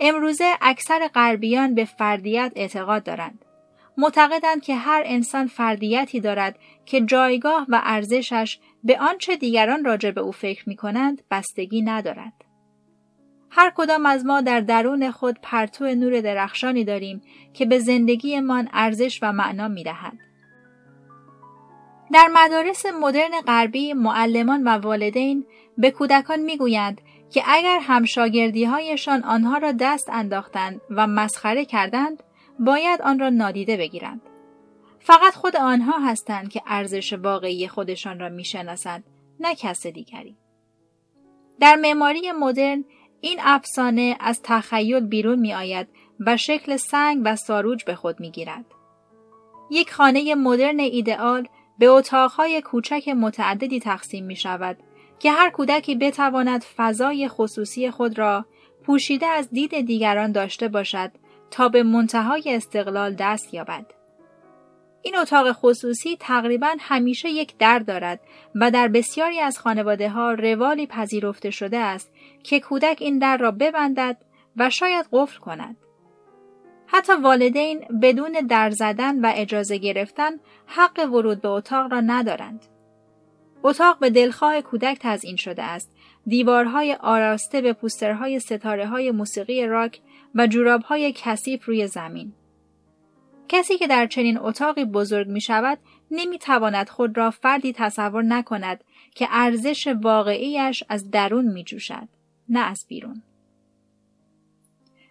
امروزه 0.00 0.52
اکثر 0.60 1.08
غربیان 1.08 1.74
به 1.74 1.84
فردیت 1.84 2.52
اعتقاد 2.56 3.04
دارند. 3.04 3.44
معتقدند 3.96 4.62
که 4.62 4.74
هر 4.74 5.02
انسان 5.06 5.46
فردیتی 5.46 6.20
دارد 6.20 6.58
که 6.86 7.00
جایگاه 7.00 7.66
و 7.68 7.80
ارزشش 7.84 8.58
به 8.84 9.00
آنچه 9.00 9.36
دیگران 9.36 9.84
راجع 9.84 10.10
به 10.10 10.20
او 10.20 10.32
فکر 10.32 10.68
می 10.68 10.76
کنند 10.76 11.22
بستگی 11.30 11.82
ندارد. 11.82 12.32
هر 13.54 13.72
کدام 13.76 14.06
از 14.06 14.26
ما 14.26 14.40
در 14.40 14.60
درون 14.60 15.10
خود 15.10 15.38
پرتو 15.42 15.84
نور 15.84 16.20
درخشانی 16.20 16.84
داریم 16.84 17.22
که 17.54 17.66
به 17.66 17.78
زندگیمان 17.78 18.68
ارزش 18.72 19.18
و 19.22 19.32
معنا 19.32 19.68
می 19.68 19.84
دهد. 19.84 20.18
در 22.12 22.28
مدارس 22.34 22.86
مدرن 22.86 23.40
غربی 23.46 23.92
معلمان 23.92 24.64
و 24.64 24.68
والدین 24.68 25.46
به 25.78 25.90
کودکان 25.90 26.40
می‌گویند 26.40 27.00
که 27.30 27.42
اگر 27.46 27.78
همشاگردی 27.82 28.64
هایشان 28.64 29.24
آنها 29.24 29.58
را 29.58 29.72
دست 29.72 30.08
انداختند 30.08 30.80
و 30.90 31.06
مسخره 31.06 31.64
کردند 31.64 32.22
باید 32.58 33.02
آن 33.02 33.18
را 33.18 33.28
نادیده 33.28 33.76
بگیرند. 33.76 34.20
فقط 35.00 35.34
خود 35.34 35.56
آنها 35.56 35.98
هستند 35.98 36.48
که 36.48 36.62
ارزش 36.66 37.12
واقعی 37.12 37.68
خودشان 37.68 38.20
را 38.20 38.28
می‌شناسند 38.28 39.04
نه 39.40 39.54
کس 39.54 39.86
دیگری. 39.86 40.36
در 41.60 41.76
معماری 41.76 42.32
مدرن 42.32 42.84
این 43.24 43.38
افسانه 43.42 44.16
از 44.20 44.40
تخیل 44.42 45.00
بیرون 45.00 45.38
می 45.38 45.54
آید 45.54 45.88
و 46.20 46.36
شکل 46.36 46.76
سنگ 46.76 47.22
و 47.24 47.36
ساروج 47.36 47.84
به 47.84 47.94
خود 47.94 48.20
می 48.20 48.30
گیرد. 48.30 48.64
یک 49.70 49.92
خانه 49.92 50.34
مدرن 50.34 50.80
ایدئال 50.80 51.48
به 51.78 51.86
اتاقهای 51.86 52.62
کوچک 52.62 53.08
متعددی 53.08 53.80
تقسیم 53.80 54.24
می 54.24 54.36
شود 54.36 54.76
که 55.18 55.32
هر 55.32 55.50
کودکی 55.50 55.94
بتواند 55.94 56.64
فضای 56.76 57.28
خصوصی 57.28 57.90
خود 57.90 58.18
را 58.18 58.46
پوشیده 58.86 59.26
از 59.26 59.50
دید 59.50 59.80
دیگران 59.80 60.32
داشته 60.32 60.68
باشد 60.68 61.10
تا 61.50 61.68
به 61.68 61.82
منتهای 61.82 62.42
استقلال 62.46 63.14
دست 63.14 63.54
یابد. 63.54 63.86
این 65.02 65.16
اتاق 65.16 65.52
خصوصی 65.52 66.16
تقریبا 66.20 66.76
همیشه 66.80 67.30
یک 67.30 67.56
در 67.58 67.78
دارد 67.78 68.20
و 68.54 68.70
در 68.70 68.88
بسیاری 68.88 69.40
از 69.40 69.58
خانواده 69.58 70.08
ها 70.08 70.32
روالی 70.32 70.86
پذیرفته 70.86 71.50
شده 71.50 71.78
است 71.78 72.11
که 72.42 72.60
کودک 72.60 72.96
این 73.00 73.18
در 73.18 73.36
را 73.36 73.50
ببندد 73.50 74.16
و 74.56 74.70
شاید 74.70 75.06
قفل 75.12 75.38
کند. 75.38 75.76
حتی 76.86 77.12
والدین 77.12 77.84
بدون 78.02 78.32
در 78.32 78.70
زدن 78.70 79.20
و 79.20 79.32
اجازه 79.34 79.78
گرفتن 79.78 80.30
حق 80.66 81.08
ورود 81.12 81.40
به 81.40 81.48
اتاق 81.48 81.92
را 81.92 82.00
ندارند. 82.00 82.66
اتاق 83.62 83.98
به 83.98 84.10
دلخواه 84.10 84.60
کودک 84.60 84.98
تزئین 85.00 85.36
شده 85.36 85.62
است. 85.62 85.96
دیوارهای 86.26 86.94
آراسته 86.94 87.60
به 87.60 87.72
پوسترهای 87.72 88.40
ستاره 88.40 88.86
های 88.86 89.10
موسیقی 89.10 89.66
راک 89.66 90.00
و 90.34 90.46
جورابهای 90.46 91.12
کثیف 91.16 91.64
روی 91.64 91.86
زمین. 91.86 92.32
کسی 93.48 93.78
که 93.78 93.86
در 93.86 94.06
چنین 94.06 94.38
اتاقی 94.38 94.84
بزرگ 94.84 95.28
می 95.28 95.40
شود 95.40 95.78
نمی 96.10 96.38
تواند 96.38 96.88
خود 96.88 97.16
را 97.16 97.30
فردی 97.30 97.72
تصور 97.72 98.22
نکند 98.22 98.84
که 99.14 99.28
ارزش 99.30 99.86
واقعیش 99.86 100.84
از 100.88 101.10
درون 101.10 101.44
می 101.44 101.64
جوشد 101.64 102.08
نه 102.48 102.60
از 102.60 102.84
بیرون. 102.88 103.22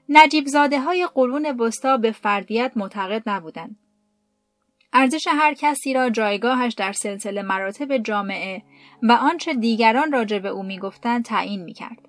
نجیب 0.09 0.47
زاده 0.47 0.81
های 0.81 1.07
قرون 1.13 1.45
وسطا 1.45 1.97
به 1.97 2.11
فردیت 2.11 2.71
معتقد 2.75 3.29
نبودند. 3.29 3.75
ارزش 4.93 5.27
هر 5.27 5.53
کسی 5.53 5.93
را 5.93 6.09
جایگاهش 6.09 6.73
در 6.73 6.91
سلسله 6.91 7.41
مراتب 7.41 7.97
جامعه 7.97 8.63
و 9.03 9.11
آنچه 9.11 9.53
دیگران 9.53 10.11
راجع 10.11 10.39
به 10.39 10.49
او 10.49 10.63
می‌گفتند 10.63 11.25
تعیین 11.25 11.63
می‌کرد. 11.63 12.07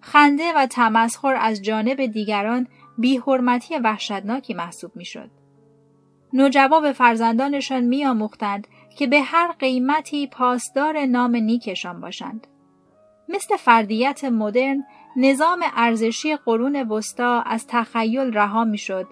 خنده 0.00 0.52
و 0.56 0.66
تمسخر 0.66 1.36
از 1.40 1.62
جانب 1.62 2.06
دیگران 2.06 2.68
بیحرمتی 2.98 3.78
وحشتناکی 3.78 4.54
محسوب 4.54 4.96
می‌شد. 4.96 5.30
نوجوا 6.32 6.80
به 6.80 6.92
فرزندانشان 6.92 7.80
میآموختند 7.80 8.66
که 8.96 9.06
به 9.06 9.20
هر 9.20 9.52
قیمتی 9.52 10.26
پاسدار 10.26 11.06
نام 11.06 11.36
نیکشان 11.36 12.00
باشند. 12.00 12.46
مثل 13.28 13.56
فردیت 13.56 14.24
مدرن 14.24 14.84
نظام 15.16 15.64
ارزشی 15.76 16.36
قرون 16.36 16.76
وسطا 16.76 17.40
از 17.40 17.66
تخیل 17.66 18.32
رها 18.32 18.64
می‌شد 18.64 19.06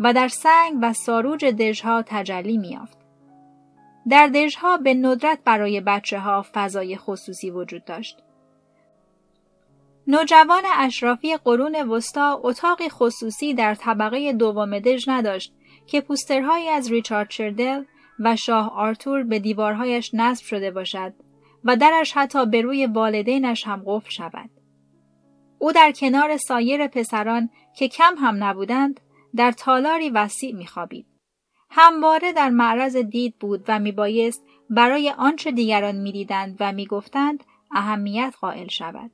و 0.00 0.12
در 0.12 0.28
سنگ 0.28 0.78
و 0.82 0.92
ساروج 0.92 1.44
دژها 1.44 2.02
تجلی 2.06 2.58
میافت. 2.58 2.98
در 4.08 4.26
دژها 4.26 4.76
به 4.76 4.94
ندرت 4.94 5.38
برای 5.44 5.80
بچه 5.80 6.18
ها 6.18 6.46
فضای 6.54 6.96
خصوصی 6.96 7.50
وجود 7.50 7.84
داشت. 7.84 8.18
نوجوان 10.06 10.62
اشرافی 10.78 11.36
قرون 11.36 11.76
وسطا 11.76 12.40
اتاقی 12.42 12.88
خصوصی 12.88 13.54
در 13.54 13.74
طبقه 13.74 14.32
دوم 14.32 14.78
دژ 14.78 15.08
نداشت 15.08 15.52
که 15.86 16.00
پوسترهایی 16.00 16.68
از 16.68 16.90
ریچارد 16.90 17.28
چردل 17.28 17.84
و 18.18 18.36
شاه 18.36 18.72
آرتور 18.76 19.22
به 19.22 19.38
دیوارهایش 19.38 20.10
نصب 20.14 20.44
شده 20.44 20.70
باشد 20.70 21.12
و 21.64 21.76
درش 21.76 22.12
حتی 22.12 22.46
به 22.46 22.62
روی 22.62 22.86
والدینش 22.86 23.66
هم 23.66 23.82
قفل 23.86 24.10
شود. 24.10 24.50
او 25.58 25.72
در 25.72 25.92
کنار 25.92 26.36
سایر 26.36 26.86
پسران 26.86 27.50
که 27.76 27.88
کم 27.88 28.14
هم 28.18 28.44
نبودند 28.44 29.00
در 29.36 29.52
تالاری 29.52 30.10
وسیع 30.10 30.54
میخوابید. 30.54 31.06
همواره 31.70 32.32
در 32.32 32.50
معرض 32.50 32.96
دید 32.96 33.38
بود 33.38 33.64
و 33.68 33.78
میبایست 33.78 34.46
برای 34.70 35.10
آنچه 35.18 35.50
دیگران 35.50 35.96
می‌دیدند 35.96 36.56
و 36.60 36.72
می‌گفتند 36.72 37.44
اهمیت 37.70 38.34
قائل 38.40 38.68
شود. 38.68 39.10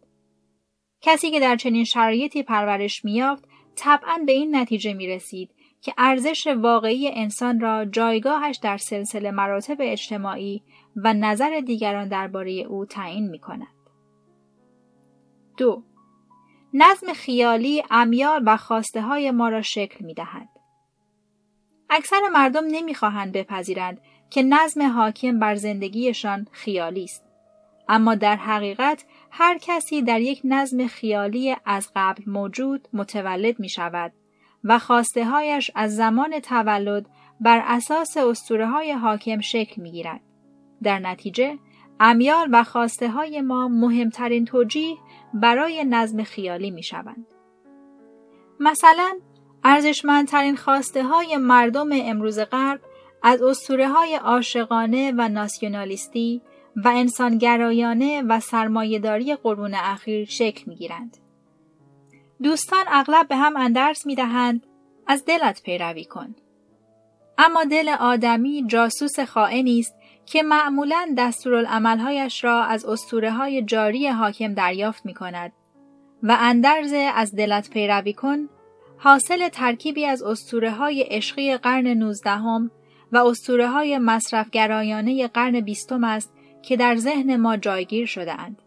کسی 1.00 1.30
که 1.30 1.40
در 1.40 1.56
چنین 1.56 1.84
شرایطی 1.84 2.42
پرورش 2.42 3.04
میافت 3.04 3.44
طبعا 3.76 4.18
به 4.26 4.32
این 4.32 4.56
نتیجه 4.56 4.92
می 4.92 5.06
رسید 5.06 5.50
که 5.80 5.94
ارزش 5.98 6.46
واقعی 6.46 7.08
انسان 7.08 7.60
را 7.60 7.84
جایگاهش 7.84 8.56
در 8.56 8.76
سلسله 8.76 9.30
مراتب 9.30 9.76
اجتماعی 9.80 10.62
و 10.96 11.14
نظر 11.14 11.60
دیگران 11.66 12.08
درباره 12.08 12.52
او 12.52 12.84
تعیین 12.84 13.30
می 13.30 13.38
کند. 13.38 13.66
دو 15.56 15.82
نظم 16.74 17.12
خیالی 17.12 17.82
امیال 17.90 18.42
و 18.46 18.56
خواسته 18.56 19.02
های 19.02 19.30
ما 19.30 19.48
را 19.48 19.62
شکل 19.62 20.04
می 20.04 20.14
دهد. 20.14 20.48
اکثر 21.90 22.20
مردم 22.32 22.64
نمی‌خواهند 22.70 23.32
بپذیرند 23.32 24.00
که 24.30 24.42
نظم 24.42 24.82
حاکم 24.82 25.38
بر 25.38 25.54
زندگیشان 25.54 26.46
خیالی 26.52 27.04
است. 27.04 27.24
اما 27.88 28.14
در 28.14 28.36
حقیقت 28.36 29.04
هر 29.30 29.58
کسی 29.58 30.02
در 30.02 30.20
یک 30.20 30.40
نظم 30.44 30.86
خیالی 30.86 31.56
از 31.64 31.90
قبل 31.96 32.22
موجود 32.26 32.88
متولد 32.92 33.60
می 33.60 33.68
شود 33.68 34.12
و 34.64 34.78
خواسته 34.78 35.24
هایش 35.24 35.70
از 35.74 35.96
زمان 35.96 36.40
تولد 36.40 37.06
بر 37.40 37.62
اساس 37.66 38.16
اسطوره 38.16 38.66
های 38.66 38.92
حاکم 38.92 39.40
شکل 39.40 39.82
می 39.82 39.92
گیرد. 39.92 40.20
در 40.82 40.98
نتیجه 40.98 41.58
امیال 42.00 42.48
و 42.52 42.64
خواسته 42.64 43.10
های 43.10 43.40
ما 43.40 43.68
مهمترین 43.68 44.44
توجیه 44.44 44.96
برای 45.34 45.84
نظم 45.84 46.22
خیالی 46.22 46.70
می 46.70 46.82
شوند. 46.82 47.26
مثلا 48.60 49.18
ارزشمندترین 49.64 50.56
خواسته 50.56 51.04
های 51.04 51.36
مردم 51.36 51.88
امروز 51.92 52.38
غرب 52.38 52.80
از 53.22 53.42
اسطوره 53.42 53.88
های 53.88 54.14
عاشقانه 54.14 55.12
و 55.16 55.28
ناسیونالیستی 55.28 56.42
و 56.76 56.88
انسانگرایانه 56.88 58.22
و 58.22 58.40
سرمایهداری 58.40 59.34
قرون 59.34 59.74
اخیر 59.74 60.24
شکل 60.24 60.64
می 60.66 60.76
گیرند. 60.76 61.16
دوستان 62.42 62.84
اغلب 62.88 63.28
به 63.28 63.36
هم 63.36 63.56
اندرس 63.56 64.06
می 64.06 64.14
دهند 64.14 64.66
از 65.06 65.24
دلت 65.24 65.62
پیروی 65.62 66.04
کن. 66.04 66.34
اما 67.38 67.64
دل 67.64 67.88
آدمی 67.88 68.64
جاسوس 68.66 69.20
خائنی 69.20 69.78
است 69.78 69.94
که 70.32 70.42
معمولا 70.42 71.14
دستورالعملهایش 71.18 72.44
را 72.44 72.62
از 72.62 72.84
اسطوره 72.84 73.30
های 73.32 73.62
جاری 73.62 74.08
حاکم 74.08 74.54
دریافت 74.54 75.06
می 75.06 75.14
کند 75.14 75.52
و 76.22 76.36
اندرز 76.40 76.94
از 77.14 77.34
دلت 77.34 77.70
پیروی 77.70 78.12
کن 78.12 78.48
حاصل 78.98 79.48
ترکیبی 79.48 80.06
از 80.06 80.22
اسطوره 80.22 80.70
های 80.70 81.02
عشقی 81.02 81.56
قرن 81.56 81.86
نوزدهم 81.86 82.70
و 83.12 83.16
اسطوره 83.16 83.68
های 83.68 83.98
مصرفگرایانه 83.98 85.28
قرن 85.28 85.60
بیستم 85.60 86.04
است 86.04 86.32
که 86.62 86.76
در 86.76 86.96
ذهن 86.96 87.36
ما 87.36 87.56
جایگیر 87.56 88.06
شده 88.06 88.40
اند. 88.40 88.62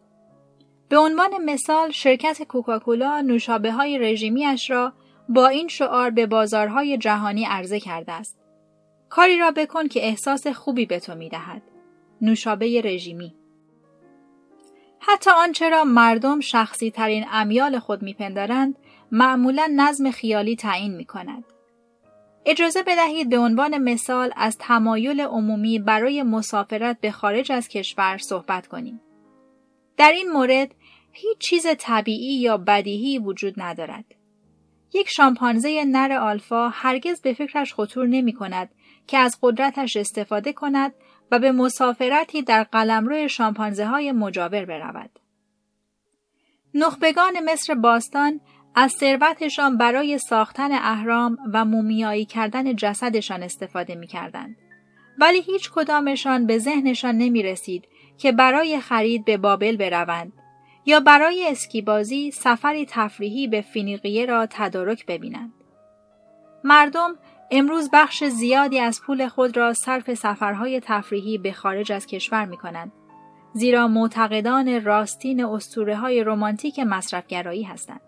به 0.89 0.97
عنوان 0.97 1.45
مثال 1.45 1.91
شرکت 1.91 2.43
کوکاکولا 2.43 3.21
نوشابه 3.21 3.71
های 3.71 3.97
رژیمیش 3.97 4.69
را 4.69 4.93
با 5.29 5.47
این 5.47 5.67
شعار 5.67 6.09
به 6.09 6.25
بازارهای 6.25 6.97
جهانی 6.97 7.45
عرضه 7.45 7.79
کرده 7.79 8.11
است. 8.11 8.44
کاری 9.09 9.37
را 9.37 9.51
بکن 9.51 9.87
که 9.87 10.05
احساس 10.05 10.47
خوبی 10.47 10.85
به 10.85 10.99
تو 10.99 11.15
می 11.15 11.29
دهد. 11.29 11.61
نوشابه 12.21 12.81
رژیمی 12.85 13.35
حتی 14.99 15.29
آنچه 15.31 15.69
را 15.69 15.83
مردم 15.83 16.39
شخصی 16.39 16.91
ترین 16.91 17.25
امیال 17.31 17.79
خود 17.79 18.01
میپندارند 18.01 18.75
معمولا 19.11 19.71
نظم 19.75 20.11
خیالی 20.11 20.55
تعیین 20.55 20.95
می 20.95 21.05
کند. 21.05 21.43
اجازه 22.45 22.83
بدهید 22.83 23.29
به 23.29 23.37
عنوان 23.37 23.77
مثال 23.77 24.33
از 24.35 24.57
تمایل 24.57 25.21
عمومی 25.21 25.79
برای 25.79 26.23
مسافرت 26.23 26.99
به 27.01 27.11
خارج 27.11 27.51
از 27.51 27.67
کشور 27.67 28.17
صحبت 28.17 28.67
کنیم. 28.67 29.01
در 29.97 30.11
این 30.11 30.31
مورد 30.31 30.75
هیچ 31.11 31.37
چیز 31.37 31.67
طبیعی 31.77 32.39
یا 32.39 32.57
بدیهی 32.57 33.19
وجود 33.19 33.53
ندارد. 33.57 34.05
یک 34.93 35.09
شامپانزه 35.09 35.85
نر 35.85 36.11
آلفا 36.11 36.69
هرگز 36.69 37.21
به 37.21 37.33
فکرش 37.33 37.73
خطور 37.73 38.07
نمی 38.07 38.33
کند 38.33 38.69
که 39.07 39.17
از 39.17 39.37
قدرتش 39.41 39.97
استفاده 39.97 40.53
کند 40.53 40.93
و 41.31 41.39
به 41.39 41.51
مسافرتی 41.51 42.41
در 42.41 42.63
قلمرو 42.63 43.27
شامپانزه 43.27 43.85
های 43.85 44.11
مجاور 44.11 44.65
برود. 44.65 45.09
نخبگان 46.73 47.51
مصر 47.51 47.75
باستان 47.75 48.41
از 48.75 48.91
ثروتشان 48.91 49.77
برای 49.77 50.17
ساختن 50.17 50.71
اهرام 50.71 51.37
و 51.53 51.65
مومیایی 51.65 52.25
کردن 52.25 52.75
جسدشان 52.75 53.43
استفاده 53.43 53.95
می 53.95 54.07
کردند. 54.07 54.55
ولی 55.17 55.41
هیچ 55.41 55.71
کدامشان 55.71 56.47
به 56.47 56.57
ذهنشان 56.57 57.17
نمی 57.17 57.43
رسید 57.43 57.87
که 58.17 58.31
برای 58.31 58.79
خرید 58.79 59.25
به 59.25 59.37
بابل 59.37 59.77
بروند 59.77 60.33
یا 60.85 60.99
برای 60.99 61.47
اسکیبازی 61.49 62.31
سفری 62.31 62.85
تفریحی 62.89 63.47
به 63.47 63.61
فینیقیه 63.61 64.25
را 64.25 64.47
تدارک 64.49 65.05
ببینند. 65.05 65.53
مردم 66.63 67.15
امروز 67.51 67.89
بخش 67.93 68.23
زیادی 68.23 68.79
از 68.79 69.01
پول 69.01 69.27
خود 69.27 69.57
را 69.57 69.73
صرف 69.73 70.13
سفرهای 70.13 70.79
تفریحی 70.79 71.37
به 71.37 71.51
خارج 71.51 71.91
از 71.91 72.05
کشور 72.05 72.45
می 72.45 72.57
کنند. 72.57 72.91
زیرا 73.53 73.87
معتقدان 73.87 74.83
راستین 74.83 75.45
اسطوره 75.45 75.95
های 75.95 76.23
رمانتیک 76.23 76.79
مصرفگرایی 76.79 77.63
هستند. 77.63 78.01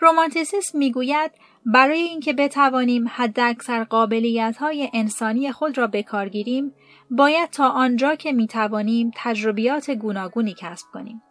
رومانتیسیسم 0.00 0.78
می‌گوید 0.78 1.30
برای 1.66 2.00
اینکه 2.00 2.32
بتوانیم 2.32 3.04
حداکثر 3.08 3.84
قابلیت 3.84 4.56
های 4.56 4.90
انسانی 4.94 5.52
خود 5.52 5.78
را 5.78 5.86
به 5.86 6.04
گیریم 6.32 6.72
باید 7.10 7.50
تا 7.50 7.68
آنجا 7.68 8.14
که 8.14 8.32
می‌توانیم 8.32 9.10
تجربیات 9.16 9.90
گوناگونی 9.90 10.54
کسب 10.58 10.86
کنیم 10.92 11.22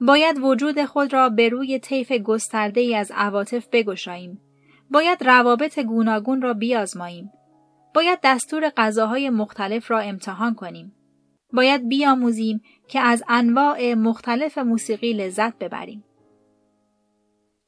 باید 0.00 0.38
وجود 0.38 0.84
خود 0.84 1.12
را 1.12 1.28
به 1.28 1.48
روی 1.48 1.78
طیف 1.78 2.12
گسترده 2.12 2.80
ای 2.80 2.94
از 2.94 3.12
عواطف 3.14 3.66
بگشاییم 3.72 4.40
باید 4.90 5.24
روابط 5.24 5.78
گوناگون 5.78 6.42
را 6.42 6.54
بیازماییم. 6.54 7.30
باید 7.94 8.18
دستور 8.22 8.68
غذاهای 8.76 9.30
مختلف 9.30 9.90
را 9.90 10.00
امتحان 10.00 10.54
کنیم. 10.54 10.94
باید 11.52 11.88
بیاموزیم 11.88 12.62
که 12.88 13.00
از 13.00 13.24
انواع 13.28 13.94
مختلف 13.94 14.58
موسیقی 14.58 15.12
لذت 15.12 15.58
ببریم. 15.58 16.04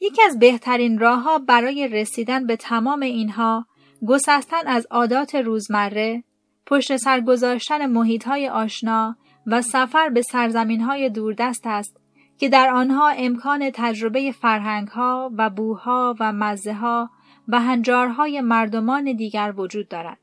یکی 0.00 0.22
از 0.22 0.38
بهترین 0.38 0.98
راهها 0.98 1.38
برای 1.38 1.88
رسیدن 1.88 2.46
به 2.46 2.56
تمام 2.56 3.02
اینها 3.02 3.66
گسستن 4.06 4.66
از 4.66 4.86
عادات 4.90 5.34
روزمره، 5.34 6.24
پشت 6.66 6.96
سر 6.96 7.20
گذاشتن 7.20 7.86
محیطهای 7.86 8.48
آشنا 8.48 9.16
و 9.46 9.62
سفر 9.62 10.08
به 10.08 10.22
سرزمینهای 10.22 11.10
دوردست 11.10 11.62
است 11.66 11.96
که 12.38 12.48
در 12.48 12.70
آنها 12.70 13.08
امکان 13.08 13.70
تجربه 13.74 14.32
فرهنگها 14.32 15.30
و 15.36 15.50
بوها 15.50 16.16
و 16.20 16.32
مزه 16.32 16.74
ها 16.74 17.10
و 17.48 17.60
هنجارهای 17.60 18.40
مردمان 18.40 19.12
دیگر 19.12 19.54
وجود 19.56 19.88
دارد. 19.88 20.18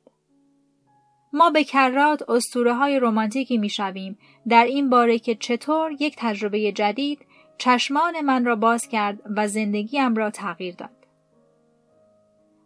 ما 1.34 1.50
به 1.50 1.64
کرات 1.64 2.30
اسطوره 2.30 2.74
های 2.74 3.00
رومانتیکی 3.00 3.58
می 3.58 3.70
شویم 3.70 4.18
در 4.48 4.64
این 4.64 4.90
باره 4.90 5.20
که 5.20 5.36
چطور 5.36 5.92
یک 6.00 6.16
تجربه 6.18 6.72
جدید 6.72 7.20
چشمان 7.58 8.22
من 8.22 8.46
را 8.46 8.56
باز 8.56 8.88
کرد 8.88 9.20
و 9.36 9.48
زندگیم 9.48 10.16
را 10.16 10.30
تغییر 10.30 10.76
داد. 10.76 10.90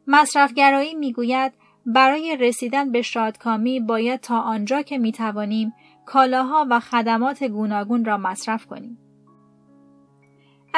مصرفگرایی 0.08 0.96
می‌گوید 0.96 1.54
برای 1.86 2.38
رسیدن 2.38 2.92
به 2.92 3.02
شادکامی 3.02 3.80
باید 3.80 4.20
تا 4.20 4.40
آنجا 4.40 4.82
که 4.82 4.98
می 4.98 5.12
توانیم 5.12 5.74
کالاها 6.06 6.68
و 6.70 6.80
خدمات 6.80 7.44
گوناگون 7.44 8.06
را 8.06 8.18
مصرف 8.18 8.66
کنیم. 8.66 8.98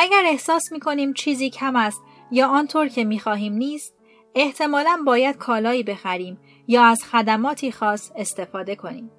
اگر 0.02 0.24
احساس 0.26 0.72
می 0.72 0.80
کنیم 0.80 1.14
چیزی 1.14 1.50
کم 1.50 1.76
است 1.76 2.02
یا 2.32 2.48
آنطور 2.48 2.88
که 2.88 3.04
می 3.04 3.20
خواهیم 3.20 3.54
نیست، 3.54 3.96
احتمالا 4.36 5.00
باید 5.06 5.38
کالایی 5.38 5.84
بخریم 5.84 6.38
یا 6.68 6.84
از 6.84 7.04
خدماتی 7.04 7.72
خاص 7.72 8.12
استفاده 8.16 8.76
کنیم. 8.76 9.12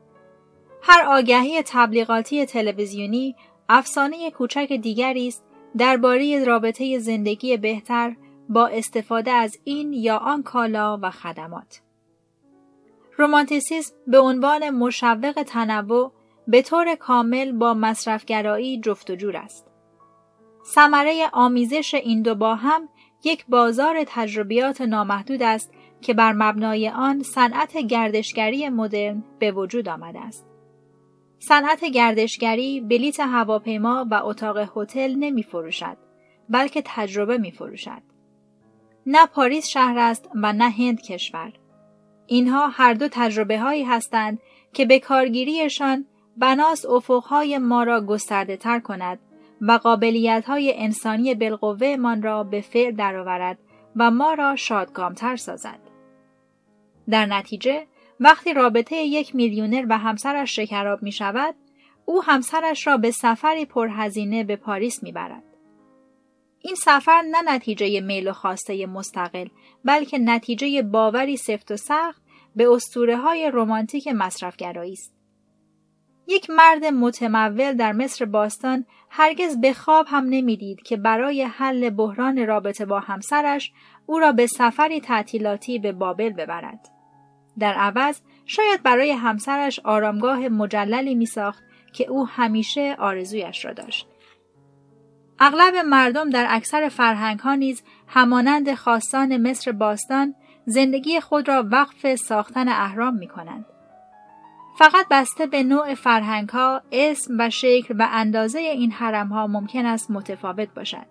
هر 0.82 1.04
آگهی 1.08 1.62
تبلیغاتی 1.62 2.46
تلویزیونی 2.46 3.36
افسانه 3.68 4.30
کوچک 4.30 4.72
دیگری 4.72 5.28
است 5.28 5.44
درباره 5.78 6.44
رابطه 6.44 6.98
زندگی 6.98 7.56
بهتر 7.56 8.16
با 8.48 8.66
استفاده 8.66 9.30
از 9.30 9.58
این 9.64 9.92
یا 9.92 10.16
آن 10.16 10.42
کالا 10.42 10.98
و 11.02 11.10
خدمات. 11.10 11.80
رومانتیسیسم 13.18 13.94
به 14.06 14.18
عنوان 14.18 14.70
مشوق 14.70 15.42
تنوع 15.46 16.12
به 16.48 16.62
طور 16.62 16.94
کامل 16.94 17.52
با 17.52 17.74
مصرفگرایی 17.74 18.80
جفت 18.80 19.10
و 19.10 19.14
جور 19.14 19.36
است. 19.36 19.69
ثمره 20.64 21.28
آمیزش 21.32 21.94
این 21.94 22.22
دو 22.22 22.34
با 22.34 22.54
هم 22.54 22.88
یک 23.24 23.46
بازار 23.46 24.04
تجربیات 24.06 24.80
نامحدود 24.80 25.42
است 25.42 25.72
که 26.00 26.14
بر 26.14 26.32
مبنای 26.32 26.88
آن 26.88 27.22
صنعت 27.22 27.76
گردشگری 27.76 28.68
مدرن 28.68 29.24
به 29.38 29.52
وجود 29.52 29.88
آمده 29.88 30.20
است. 30.20 30.46
صنعت 31.38 31.84
گردشگری 31.84 32.80
بلیت 32.80 33.20
هواپیما 33.20 34.06
و 34.10 34.20
اتاق 34.24 34.70
هتل 34.76 35.14
نمی 35.14 35.42
فروشد 35.42 35.96
بلکه 36.48 36.82
تجربه 36.84 37.38
می 37.38 37.50
فروشد. 37.50 38.02
نه 39.06 39.26
پاریس 39.26 39.66
شهر 39.66 39.98
است 39.98 40.30
و 40.34 40.52
نه 40.52 40.70
هند 40.70 41.02
کشور. 41.02 41.52
اینها 42.26 42.68
هر 42.68 42.94
دو 42.94 43.08
تجربه 43.10 43.58
هایی 43.58 43.84
هستند 43.84 44.38
که 44.72 44.84
به 44.84 44.98
کارگیریشان 44.98 46.06
بناس 46.36 46.86
افقهای 46.86 47.58
ما 47.58 47.82
را 47.82 48.00
گسترده 48.00 48.56
تر 48.56 48.80
کند 48.80 49.18
و 49.60 49.72
قابلیت 49.72 50.44
های 50.46 50.74
انسانی 50.76 51.34
بالقوه 51.34 51.96
من 51.96 52.22
را 52.22 52.44
به 52.44 52.60
فعل 52.60 52.96
درآورد 52.96 53.58
و 53.96 54.10
ما 54.10 54.34
را 54.34 54.56
شادکامتر 54.56 55.36
سازد. 55.36 55.78
در 57.10 57.26
نتیجه 57.26 57.86
وقتی 58.20 58.54
رابطه 58.54 58.96
یک 58.96 59.34
میلیونر 59.34 59.86
و 59.88 59.98
همسرش 59.98 60.56
شکراب 60.56 61.02
می 61.02 61.12
شود، 61.12 61.54
او 62.04 62.22
همسرش 62.22 62.86
را 62.86 62.96
به 62.96 63.10
سفری 63.10 63.64
پرهزینه 63.64 64.44
به 64.44 64.56
پاریس 64.56 65.02
می 65.02 65.12
برد. 65.12 65.42
این 66.62 66.74
سفر 66.74 67.22
نه 67.30 67.42
نتیجه 67.54 68.00
میل 68.00 68.28
و 68.28 68.32
خواسته 68.32 68.86
مستقل 68.86 69.46
بلکه 69.84 70.18
نتیجه 70.18 70.82
باوری 70.82 71.36
سفت 71.36 71.70
و 71.70 71.76
سخت 71.76 72.22
به 72.56 72.68
اسطوره 72.70 73.16
های 73.16 73.50
رمانتیک 73.54 74.08
مصرفگرایی 74.08 74.92
است. 74.92 75.19
یک 76.30 76.50
مرد 76.50 76.84
متمول 76.84 77.72
در 77.72 77.92
مصر 77.92 78.24
باستان 78.24 78.86
هرگز 79.10 79.60
به 79.60 79.72
خواب 79.72 80.06
هم 80.08 80.24
نمی‌دید 80.24 80.82
که 80.82 80.96
برای 80.96 81.42
حل 81.42 81.90
بحران 81.90 82.46
رابطه 82.46 82.86
با 82.86 83.00
همسرش 83.00 83.72
او 84.06 84.18
را 84.18 84.32
به 84.32 84.46
سفری 84.46 85.00
تعطیلاتی 85.00 85.78
به 85.78 85.92
بابل 85.92 86.30
ببرد. 86.30 86.88
در 87.58 87.74
عوض 87.74 88.20
شاید 88.46 88.82
برای 88.82 89.10
همسرش 89.10 89.80
آرامگاه 89.84 90.48
مجللی 90.48 91.14
می 91.14 91.26
ساخت 91.26 91.62
که 91.92 92.06
او 92.08 92.26
همیشه 92.26 92.96
آرزویش 92.98 93.64
را 93.64 93.72
داشت. 93.72 94.06
اغلب 95.38 95.74
مردم 95.74 96.30
در 96.30 96.46
اکثر 96.48 96.88
فرهنگ 96.88 97.38
ها 97.38 97.54
نیز 97.54 97.82
همانند 98.06 98.74
خواستان 98.74 99.36
مصر 99.50 99.72
باستان 99.72 100.34
زندگی 100.66 101.20
خود 101.20 101.48
را 101.48 101.64
وقف 101.70 102.14
ساختن 102.14 102.68
اهرام 102.68 103.14
می 103.14 103.28
کنند. 103.28 103.66
فقط 104.80 105.06
بسته 105.10 105.46
به 105.46 105.62
نوع 105.62 105.94
فرهنگ 105.94 106.48
ها، 106.48 106.82
اسم 106.92 107.34
و 107.38 107.50
شکل 107.50 107.94
و 107.98 108.08
اندازه 108.10 108.58
این 108.58 108.90
حرم 108.90 109.28
ها 109.28 109.46
ممکن 109.46 109.86
است 109.86 110.10
متفاوت 110.10 110.68
باشد. 110.74 111.06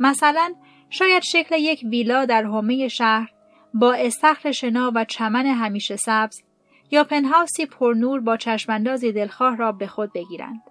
مثلا 0.00 0.54
شاید 0.90 1.22
شکل 1.22 1.54
یک 1.58 1.80
ویلا 1.90 2.24
در 2.24 2.44
حومه 2.44 2.88
شهر 2.88 3.32
با 3.74 3.94
استخر 3.94 4.52
شنا 4.52 4.92
و 4.94 5.04
چمن 5.04 5.46
همیشه 5.46 5.96
سبز 5.96 6.42
یا 6.90 7.04
پنهاوسی 7.04 7.66
پرنور 7.66 8.20
با 8.20 8.36
چشماندازی 8.36 9.12
دلخواه 9.12 9.56
را 9.56 9.72
به 9.72 9.86
خود 9.86 10.12
بگیرند. 10.12 10.62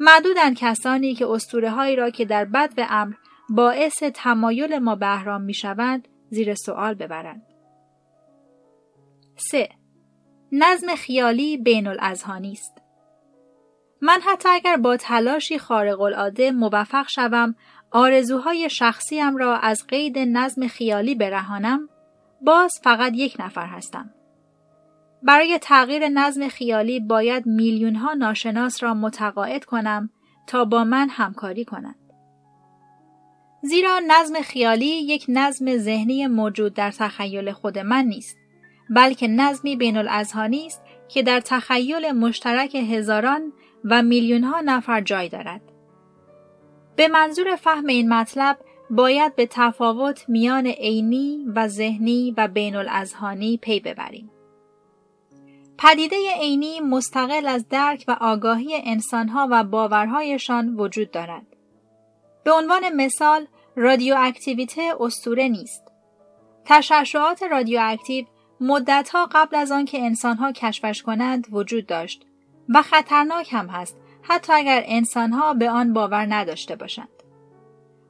معدودند 0.00 0.56
کسانی 0.56 1.14
که 1.14 1.26
اسطوره 1.26 1.94
را 1.94 2.10
که 2.10 2.24
در 2.24 2.44
بد 2.44 2.72
و 2.78 2.86
امر 2.90 3.14
باعث 3.48 4.02
تمایل 4.02 4.78
ما 4.78 4.94
به 4.94 5.06
اهرام 5.06 5.42
می 5.42 5.54
شوند 5.54 6.08
زیر 6.30 6.54
سوال 6.54 6.94
ببرند. 6.94 7.42
3. 9.36 9.68
نظم 10.52 10.94
خیالی 10.94 11.56
بین 11.56 11.86
الاذهانی 11.86 12.52
است. 12.52 12.78
من 14.00 14.20
حتی 14.24 14.48
اگر 14.48 14.76
با 14.76 14.96
تلاشی 14.96 15.58
خارق 15.58 16.00
العاده 16.00 16.50
موفق 16.50 17.08
شوم 17.08 17.54
آرزوهای 17.90 18.70
شخصیم 18.70 19.36
را 19.36 19.56
از 19.56 19.86
قید 19.86 20.18
نظم 20.18 20.66
خیالی 20.66 21.14
برهانم 21.14 21.88
باز 22.40 22.80
فقط 22.82 23.12
یک 23.14 23.36
نفر 23.38 23.66
هستم. 23.66 24.10
برای 25.22 25.58
تغییر 25.58 26.08
نظم 26.08 26.48
خیالی 26.48 27.00
باید 27.00 27.46
میلیون 27.46 27.94
ها 27.94 28.12
ناشناس 28.12 28.82
را 28.82 28.94
متقاعد 28.94 29.64
کنم 29.64 30.10
تا 30.46 30.64
با 30.64 30.84
من 30.84 31.08
همکاری 31.08 31.64
کنند. 31.64 32.08
زیرا 33.62 34.00
نظم 34.08 34.40
خیالی 34.40 34.86
یک 34.86 35.24
نظم 35.28 35.76
ذهنی 35.76 36.26
موجود 36.26 36.74
در 36.74 36.90
تخیل 36.90 37.52
خود 37.52 37.78
من 37.78 38.04
نیست 38.04 38.37
بلکه 38.90 39.28
نظمی 39.28 39.76
بین 39.76 39.96
الاذهانی 39.96 40.66
است 40.66 40.82
که 41.08 41.22
در 41.22 41.40
تخیل 41.40 42.12
مشترک 42.12 42.74
هزاران 42.74 43.52
و 43.84 44.02
میلیون 44.02 44.44
ها 44.44 44.60
نفر 44.60 45.00
جای 45.00 45.28
دارد. 45.28 45.60
به 46.96 47.08
منظور 47.08 47.56
فهم 47.56 47.86
این 47.86 48.12
مطلب 48.12 48.58
باید 48.90 49.36
به 49.36 49.46
تفاوت 49.50 50.28
میان 50.28 50.66
عینی 50.66 51.44
و 51.54 51.68
ذهنی 51.68 52.34
و 52.36 52.48
بین 52.48 52.76
الازهانی 52.76 53.56
پی 53.56 53.80
ببریم. 53.80 54.30
پدیده 55.78 56.16
عینی 56.40 56.80
مستقل 56.80 57.46
از 57.46 57.68
درک 57.68 58.04
و 58.08 58.16
آگاهی 58.20 58.82
انسانها 58.84 59.48
و 59.50 59.64
باورهایشان 59.64 60.74
وجود 60.76 61.10
دارد. 61.10 61.46
به 62.44 62.52
عنوان 62.52 62.88
مثال 62.96 63.46
رادیواکتیویته 63.76 64.92
استوره 65.00 65.48
نیست. 65.48 65.82
تشعشعات 66.64 67.42
رادیواکتیو 67.42 68.24
مدتها 68.60 69.28
قبل 69.32 69.56
از 69.56 69.72
آنکه 69.72 70.02
انسانها 70.02 70.52
کشفش 70.52 71.02
کنند 71.02 71.46
وجود 71.50 71.86
داشت 71.86 72.26
و 72.68 72.82
خطرناک 72.82 73.48
هم 73.52 73.66
هست 73.66 73.96
حتی 74.22 74.52
اگر 74.52 74.82
انسانها 74.86 75.54
به 75.54 75.70
آن 75.70 75.92
باور 75.92 76.34
نداشته 76.34 76.76
باشند. 76.76 77.08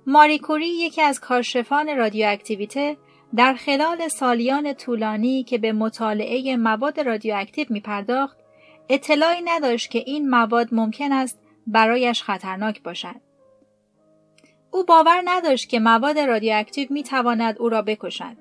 ماری 0.07 0.39
کوری 0.39 0.69
یکی 0.69 1.03
از 1.03 1.21
کارشفان 1.21 1.97
رادیواکتیویته 1.97 2.97
در 3.37 3.55
خلال 3.55 4.09
سالیان 4.09 4.75
طولانی 4.75 5.45
که 5.45 5.59
به 5.59 5.73
مطالعه 5.73 6.57
مواد 6.57 7.01
رادیواکتیو 7.01 7.67
می 7.71 7.81
پرداخت 7.81 8.37
اطلاعی 8.89 9.43
نداشت 9.45 9.91
که 9.91 9.99
این 10.07 10.31
مواد 10.31 10.69
ممکن 10.73 11.13
است 11.13 11.39
برایش 11.67 12.23
خطرناک 12.23 12.83
باشد. 12.83 13.21
او 14.71 14.85
باور 14.85 15.23
نداشت 15.25 15.69
که 15.69 15.81
مواد 15.81 16.19
رادیواکتیو 16.19 16.89
می 16.91 17.03
تواند 17.03 17.59
او 17.59 17.69
را 17.69 17.83
بکشد. 17.83 18.37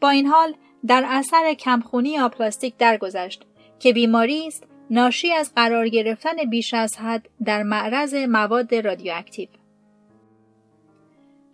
با 0.00 0.10
این 0.10 0.26
حال 0.26 0.54
در 0.86 1.04
اثر 1.08 1.54
کمخونی 1.54 2.18
آپلاستیک 2.18 2.76
درگذشت 2.76 3.44
که 3.78 3.92
بیماری 3.92 4.46
است 4.46 4.64
ناشی 4.90 5.32
از 5.32 5.52
قرار 5.54 5.88
گرفتن 5.88 6.50
بیش 6.50 6.74
از 6.74 6.96
حد 6.96 7.28
در 7.44 7.62
معرض 7.62 8.14
مواد 8.14 8.74
رادیواکتیو. 8.74 9.48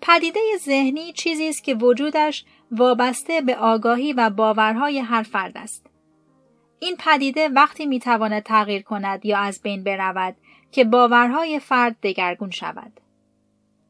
پدیده 0.00 0.40
ذهنی 0.58 1.12
چیزی 1.12 1.48
است 1.48 1.64
که 1.64 1.74
وجودش 1.74 2.44
وابسته 2.70 3.40
به 3.40 3.56
آگاهی 3.56 4.12
و 4.12 4.30
باورهای 4.30 4.98
هر 4.98 5.22
فرد 5.22 5.52
است. 5.56 5.86
این 6.78 6.96
پدیده 6.98 7.48
وقتی 7.48 7.86
می‌تواند 7.86 8.42
تغییر 8.42 8.82
کند 8.82 9.26
یا 9.26 9.38
از 9.38 9.60
بین 9.62 9.84
برود 9.84 10.36
که 10.72 10.84
باورهای 10.84 11.58
فرد 11.58 11.96
دگرگون 12.02 12.50
شود. 12.50 13.00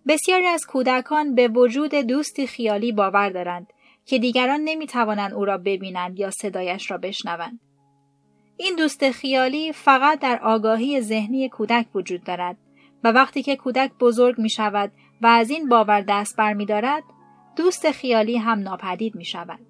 بسیاری 0.08 0.46
از 0.46 0.66
کودکان 0.66 1.34
به 1.34 1.48
وجود 1.48 1.94
دوستی 1.94 2.46
خیالی 2.46 2.92
باور 2.92 3.30
دارند 3.30 3.72
که 4.06 4.18
دیگران 4.18 4.60
نمی‌توانند 4.60 5.34
او 5.34 5.44
را 5.44 5.58
ببینند 5.58 6.18
یا 6.18 6.30
صدایش 6.30 6.90
را 6.90 6.98
بشنوند. 6.98 7.60
این 8.56 8.76
دوست 8.76 9.10
خیالی 9.10 9.72
فقط 9.72 10.20
در 10.20 10.40
آگاهی 10.42 11.00
ذهنی 11.00 11.48
کودک 11.48 11.86
وجود 11.94 12.24
دارد 12.24 12.56
و 13.04 13.12
وقتی 13.12 13.42
که 13.42 13.56
کودک 13.56 13.92
بزرگ 14.00 14.38
می 14.38 14.50
شود 14.50 14.92
و 15.22 15.26
از 15.26 15.50
این 15.50 15.68
باور 15.68 16.00
دست 16.00 16.36
بر 16.36 16.52
می 16.52 16.66
دارد، 16.66 17.02
دوست 17.56 17.90
خیالی 17.90 18.36
هم 18.36 18.58
ناپدید 18.58 19.14
می 19.14 19.24
شود. 19.24 19.60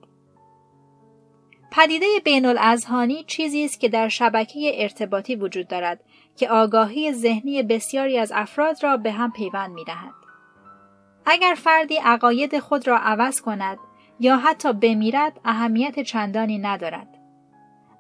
پدیده 1.73 2.07
بین 2.25 2.47
الازهانی 2.47 3.25
چیزی 3.25 3.65
است 3.65 3.81
که 3.81 3.89
در 3.89 4.09
شبکه 4.09 4.73
ارتباطی 4.83 5.37
وجود 5.37 5.69
دارد 5.69 6.01
که 6.37 6.49
آگاهی 6.49 7.13
ذهنی 7.13 7.63
بسیاری 7.63 8.19
از 8.19 8.33
افراد 8.35 8.83
را 8.83 8.97
به 8.97 9.13
هم 9.13 9.33
پیوند 9.33 9.71
می 9.71 9.85
دهد. 9.85 10.15
اگر 11.27 11.55
فردی 11.59 11.97
عقاید 11.97 12.59
خود 12.59 12.89
را 12.89 12.99
عوض 12.99 13.41
کند 13.41 13.79
یا 14.21 14.37
حتی 14.37 14.73
بمیرد 14.73 15.41
اهمیت 15.45 16.01
چندانی 16.01 16.59
ندارد. 16.59 17.09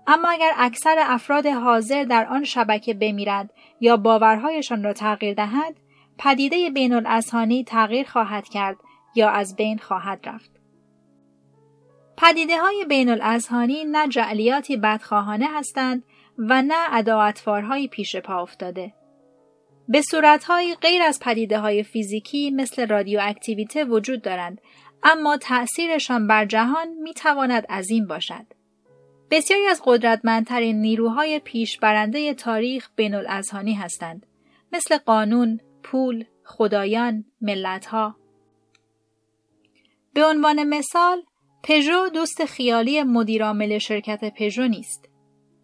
اما 0.06 0.28
اگر 0.28 0.50
اکثر 0.56 0.96
افراد 0.98 1.46
حاضر 1.46 2.04
در 2.04 2.26
آن 2.26 2.44
شبکه 2.44 2.94
بمیرد 2.94 3.50
یا 3.80 3.96
باورهایشان 3.96 4.84
را 4.84 4.92
تغییر 4.92 5.34
دهد 5.34 5.76
پدیده 6.18 6.70
بین 6.70 7.02
تغییر 7.66 8.06
خواهد 8.06 8.48
کرد 8.48 8.76
یا 9.14 9.30
از 9.30 9.56
بین 9.56 9.78
خواهد 9.78 10.20
رفت. 10.24 10.50
پدیده 12.16 12.60
های 12.60 12.84
بین 12.88 13.10
الازهانی 13.10 13.84
نه 13.84 14.08
جعلیاتی 14.08 14.76
بدخواهانه 14.76 15.48
هستند 15.58 16.04
و 16.38 16.62
نه 16.62 16.74
اداعتوارهای 16.92 17.88
پیش 17.88 18.16
پا 18.16 18.42
افتاده. 18.42 18.92
به 19.88 20.02
صورتهایی 20.10 20.74
غیر 20.74 21.02
از 21.02 21.20
پدیده 21.20 21.58
های 21.58 21.82
فیزیکی 21.82 22.50
مثل 22.50 22.86
رادیواکتیویته 22.86 23.84
وجود 23.84 24.22
دارند 24.22 24.60
اما 25.04 25.36
تأثیرشان 25.36 26.26
بر 26.26 26.44
جهان 26.44 26.88
می 26.88 27.14
تواند 27.14 27.66
عظیم 27.66 28.06
باشد. 28.06 28.46
بسیاری 29.30 29.66
از 29.66 29.82
قدرتمندترین 29.84 30.80
نیروهای 30.80 31.38
پیشبرنده 31.38 32.34
تاریخ 32.34 32.88
بین 32.96 33.14
الازهانی 33.14 33.74
هستند 33.74 34.26
مثل 34.72 34.96
قانون، 34.96 35.60
پول، 35.82 36.24
خدایان، 36.44 37.24
ملتها. 37.40 38.16
به 40.14 40.24
عنوان 40.24 40.64
مثال، 40.64 41.22
پژو 41.62 42.08
دوست 42.08 42.44
خیالی 42.44 43.02
مدیرعامل 43.02 43.78
شرکت 43.78 44.34
پژو 44.34 44.68
نیست. 44.68 45.08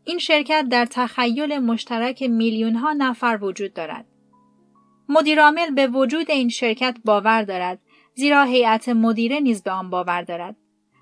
این 0.05 0.19
شرکت 0.19 0.67
در 0.71 0.87
تخیل 0.87 1.59
مشترک 1.59 2.23
میلیون 2.23 2.75
ها 2.75 2.93
نفر 2.93 3.39
وجود 3.43 3.75
دارد. 3.75 4.07
مدیرعامل 5.09 5.71
به 5.71 5.87
وجود 5.87 6.31
این 6.31 6.49
شرکت 6.49 6.97
باور 7.05 7.43
دارد 7.43 7.79
زیرا 8.15 8.43
هیئت 8.43 8.89
مدیره 8.89 9.41
نیز 9.41 9.63
به 9.63 9.71
آن 9.71 9.91
باور 9.91 10.23
دارد. 10.23 10.57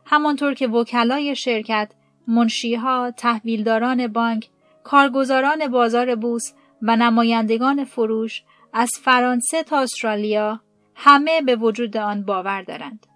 همانطور 0.07 0.55
که 0.55 0.67
وکلای 0.67 1.37
شرکت، 1.37 1.93
منشیها، 2.29 3.11
تحویلداران 3.17 4.07
بانک، 4.07 4.49
کارگزاران 4.85 5.69
بازار 5.69 6.15
بوس 6.15 6.53
و 6.83 6.97
نمایندگان 6.97 7.85
فروش 7.85 8.43
از 8.73 8.91
فرانسه 9.03 9.63
تا 9.63 9.79
استرالیا 9.79 10.61
همه 10.95 11.43
به 11.43 11.57
وجود 11.57 11.97
آن 11.97 12.23
باور 12.23 12.63
دارند. 12.63 13.07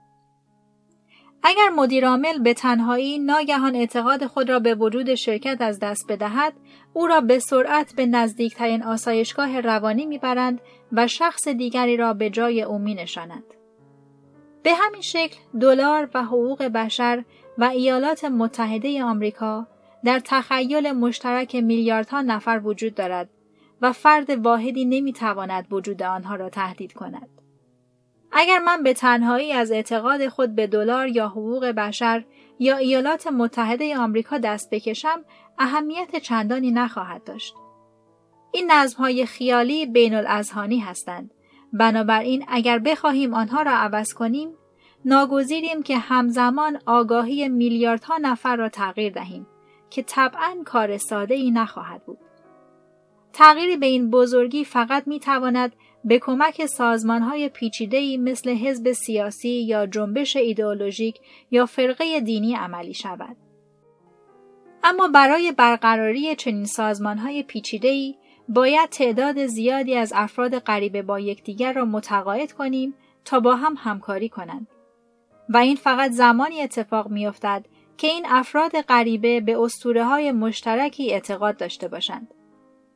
اگر 1.43 1.69
مدیرعامل 1.77 2.39
به 2.39 2.55
تنهایی 2.55 3.19
ناگهان 3.19 3.77
اعتقاد 3.77 4.27
خود 4.27 4.51
را 4.51 4.59
به 4.59 4.75
وجود 4.75 5.15
شرکت 5.15 5.57
از 5.61 5.79
دست 5.79 6.07
بدهد 6.09 6.53
او 6.93 7.07
را 7.07 7.21
به 7.21 7.39
سرعت 7.39 7.95
به 7.97 8.07
نزدیکترین 8.07 8.83
آسایشگاه 8.83 9.61
روانی 9.61 10.07
می‌برند 10.07 10.61
و 10.93 11.07
شخص 11.07 11.49
دیگری 11.49 11.97
را 11.97 12.15
به 12.15 12.31
جای 12.31 12.63
او 12.63 12.79
می 12.79 12.95
نشانند. 12.95 13.45
به 14.63 14.75
همین 14.75 15.01
شکل 15.01 15.39
دلار 15.61 16.11
و 16.15 16.23
حقوق 16.23 16.63
بشر 16.63 17.25
و 17.59 17.65
ایالات 17.65 18.25
متحده 18.25 19.03
آمریکا 19.03 19.67
در 20.05 20.21
تخیل 20.25 20.93
مشترک 20.93 21.55
میلیاردها 21.55 22.21
نفر 22.21 22.61
وجود 22.65 22.95
دارد 22.95 23.29
و 23.81 23.93
فرد 23.93 24.31
واحدی 24.31 24.85
نمی‌تواند 24.85 25.67
وجود 25.71 26.03
آنها 26.03 26.35
را 26.35 26.49
تهدید 26.49 26.93
کند. 26.93 27.29
اگر 28.33 28.59
من 28.59 28.83
به 28.83 28.93
تنهایی 28.93 29.53
از 29.53 29.73
اعتقاد 29.73 30.29
خود 30.29 30.55
به 30.55 30.67
دلار 30.67 31.09
یا 31.09 31.29
حقوق 31.29 31.65
بشر 31.65 32.25
یا 32.59 32.77
ایالات 32.77 33.27
متحده 33.27 33.99
آمریکا 33.99 34.39
دست 34.39 34.71
بکشم 34.71 35.25
اهمیت 35.59 36.17
چندانی 36.17 36.71
نخواهد 36.71 37.25
داشت. 37.25 37.55
این 38.53 38.73
نظمهای 38.73 39.27
خیالی 39.27 39.87
بین 39.87 40.15
هستند. 40.15 41.31
بنابراین 41.73 42.45
اگر 42.49 42.79
بخواهیم 42.79 43.35
آنها 43.35 43.63
را 43.63 43.73
عوض 43.73 44.13
کنیم 44.13 44.49
ناگزیریم 45.05 45.83
که 45.83 45.99
همزمان 45.99 46.79
آگاهی 46.87 47.49
میلیاردها 47.49 48.17
نفر 48.17 48.57
را 48.57 48.69
تغییر 48.69 49.13
دهیم 49.13 49.47
که 49.91 50.03
طبعا 50.03 50.57
کار 50.65 50.99
ساده 50.99 51.35
ای 51.35 51.51
نخواهد 51.51 52.05
بود. 52.05 52.19
تغییری 53.33 53.77
به 53.77 53.87
این 53.87 54.11
بزرگی 54.11 54.65
فقط 54.65 55.07
می 55.07 55.21
تواند 55.21 55.73
به 56.05 56.19
کمک 56.19 56.67
سازمان 56.67 57.23
های 57.23 57.49
پیچیده 57.49 58.17
مثل 58.17 58.51
حزب 58.51 58.93
سیاسی 58.93 59.63
یا 59.63 59.87
جنبش 59.87 60.37
ایدئولوژیک 60.37 61.21
یا 61.51 61.67
فرقه 61.67 62.21
دینی 62.21 62.55
عملی 62.55 62.95
شود. 62.95 63.37
اما 64.85 65.09
برای 65.09 65.53
برقراری 65.53 66.37
چنین 66.37 66.65
سازمان 66.65 67.19
های 67.19 67.43
پیچیده 67.43 68.15
باید 68.55 68.89
تعداد 68.89 69.47
زیادی 69.47 69.95
از 69.95 70.13
افراد 70.17 70.59
غریبه 70.59 71.03
با 71.03 71.21
یکدیگر 71.21 71.73
را 71.73 71.85
متقاعد 71.85 72.53
کنیم 72.53 72.95
تا 73.25 73.41
با 73.41 73.57
هم 73.57 73.75
همکاری 73.79 74.29
کنند. 74.29 74.67
و 75.49 75.57
این 75.57 75.77
فقط 75.77 76.11
زمانی 76.11 76.63
اتفاق 76.63 77.09
میافتد 77.09 77.65
که 77.97 78.07
این 78.07 78.27
افراد 78.29 78.81
غریبه 78.81 79.41
به 79.41 79.61
اسطوره 79.61 80.05
های 80.05 80.33
مشترکی 80.33 81.13
اعتقاد 81.13 81.57
داشته 81.57 81.89
باشند. 81.89 82.35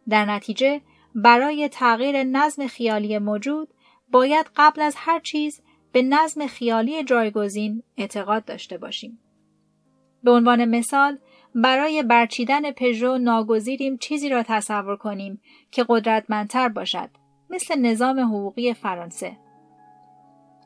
در 0.09 0.25
نتیجه 0.25 0.81
برای 1.15 1.69
تغییر 1.69 2.23
نظم 2.23 2.67
خیالی 2.67 3.19
موجود 3.19 3.69
باید 4.13 4.47
قبل 4.57 4.81
از 4.81 4.95
هر 4.97 5.21
چیز 5.21 5.61
به 5.93 6.03
نظم 6.03 6.47
خیالی 6.47 7.05
جایگزین 7.05 7.83
اعتقاد 7.97 8.45
داشته 8.45 8.79
باشیم. 8.79 9.19
به 10.23 10.31
عنوان 10.31 10.65
مثال 10.65 11.19
برای 11.59 12.03
برچیدن 12.03 12.71
پژو 12.71 13.19
ناگزیریم 13.19 13.97
چیزی 13.97 14.29
را 14.29 14.43
تصور 14.43 14.97
کنیم 14.97 15.41
که 15.71 15.85
قدرتمندتر 15.89 16.69
باشد 16.69 17.11
مثل 17.51 17.81
نظام 17.81 18.21
حقوقی 18.21 18.75
فرانسه 18.75 19.37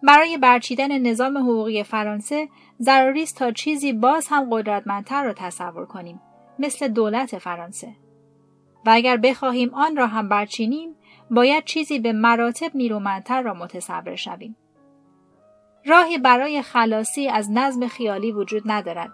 برای 0.02 0.38
برچیدن 0.38 0.98
نظام 0.98 1.38
حقوقی 1.38 1.82
فرانسه 1.82 2.48
ضروری 2.80 3.22
است 3.22 3.36
تا 3.36 3.50
چیزی 3.50 3.92
باز 3.92 4.26
هم 4.30 4.48
قدرتمندتر 4.50 5.24
را 5.24 5.32
تصور 5.32 5.86
کنیم 5.86 6.20
مثل 6.58 6.88
دولت 6.88 7.38
فرانسه 7.38 7.88
و 8.86 8.90
اگر 8.90 9.16
بخواهیم 9.16 9.74
آن 9.74 9.96
را 9.96 10.06
هم 10.06 10.28
برچینیم 10.28 10.94
باید 11.30 11.64
چیزی 11.64 11.98
به 11.98 12.12
مراتب 12.12 12.70
نیرومندتر 12.74 13.42
را 13.42 13.54
متصور 13.54 14.16
شویم. 14.16 14.56
راهی 15.86 16.18
برای 16.18 16.62
خلاصی 16.62 17.28
از 17.28 17.50
نظم 17.50 17.86
خیالی 17.86 18.32
وجود 18.32 18.62
ندارد. 18.66 19.10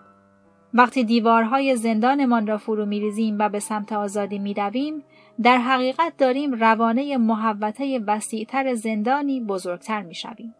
وقتی 0.77 1.05
دیوارهای 1.05 1.77
زندانمان 1.77 2.47
را 2.47 2.59
فرو 2.59 2.87
میریزیم 2.87 3.37
و 3.39 3.49
به 3.49 3.61
سمت 3.61 3.93
آزادی 3.93 4.39
می‌رویم 4.39 5.05
در 5.43 5.59
حقیقت 5.59 6.12
داریم 6.19 6.55
روانه 6.55 7.17
محوطه 7.17 8.01
وسیعتر 8.07 8.75
زندانی 8.75 9.41
بزرگتر 9.41 10.03
می‌شویم. 10.03 10.55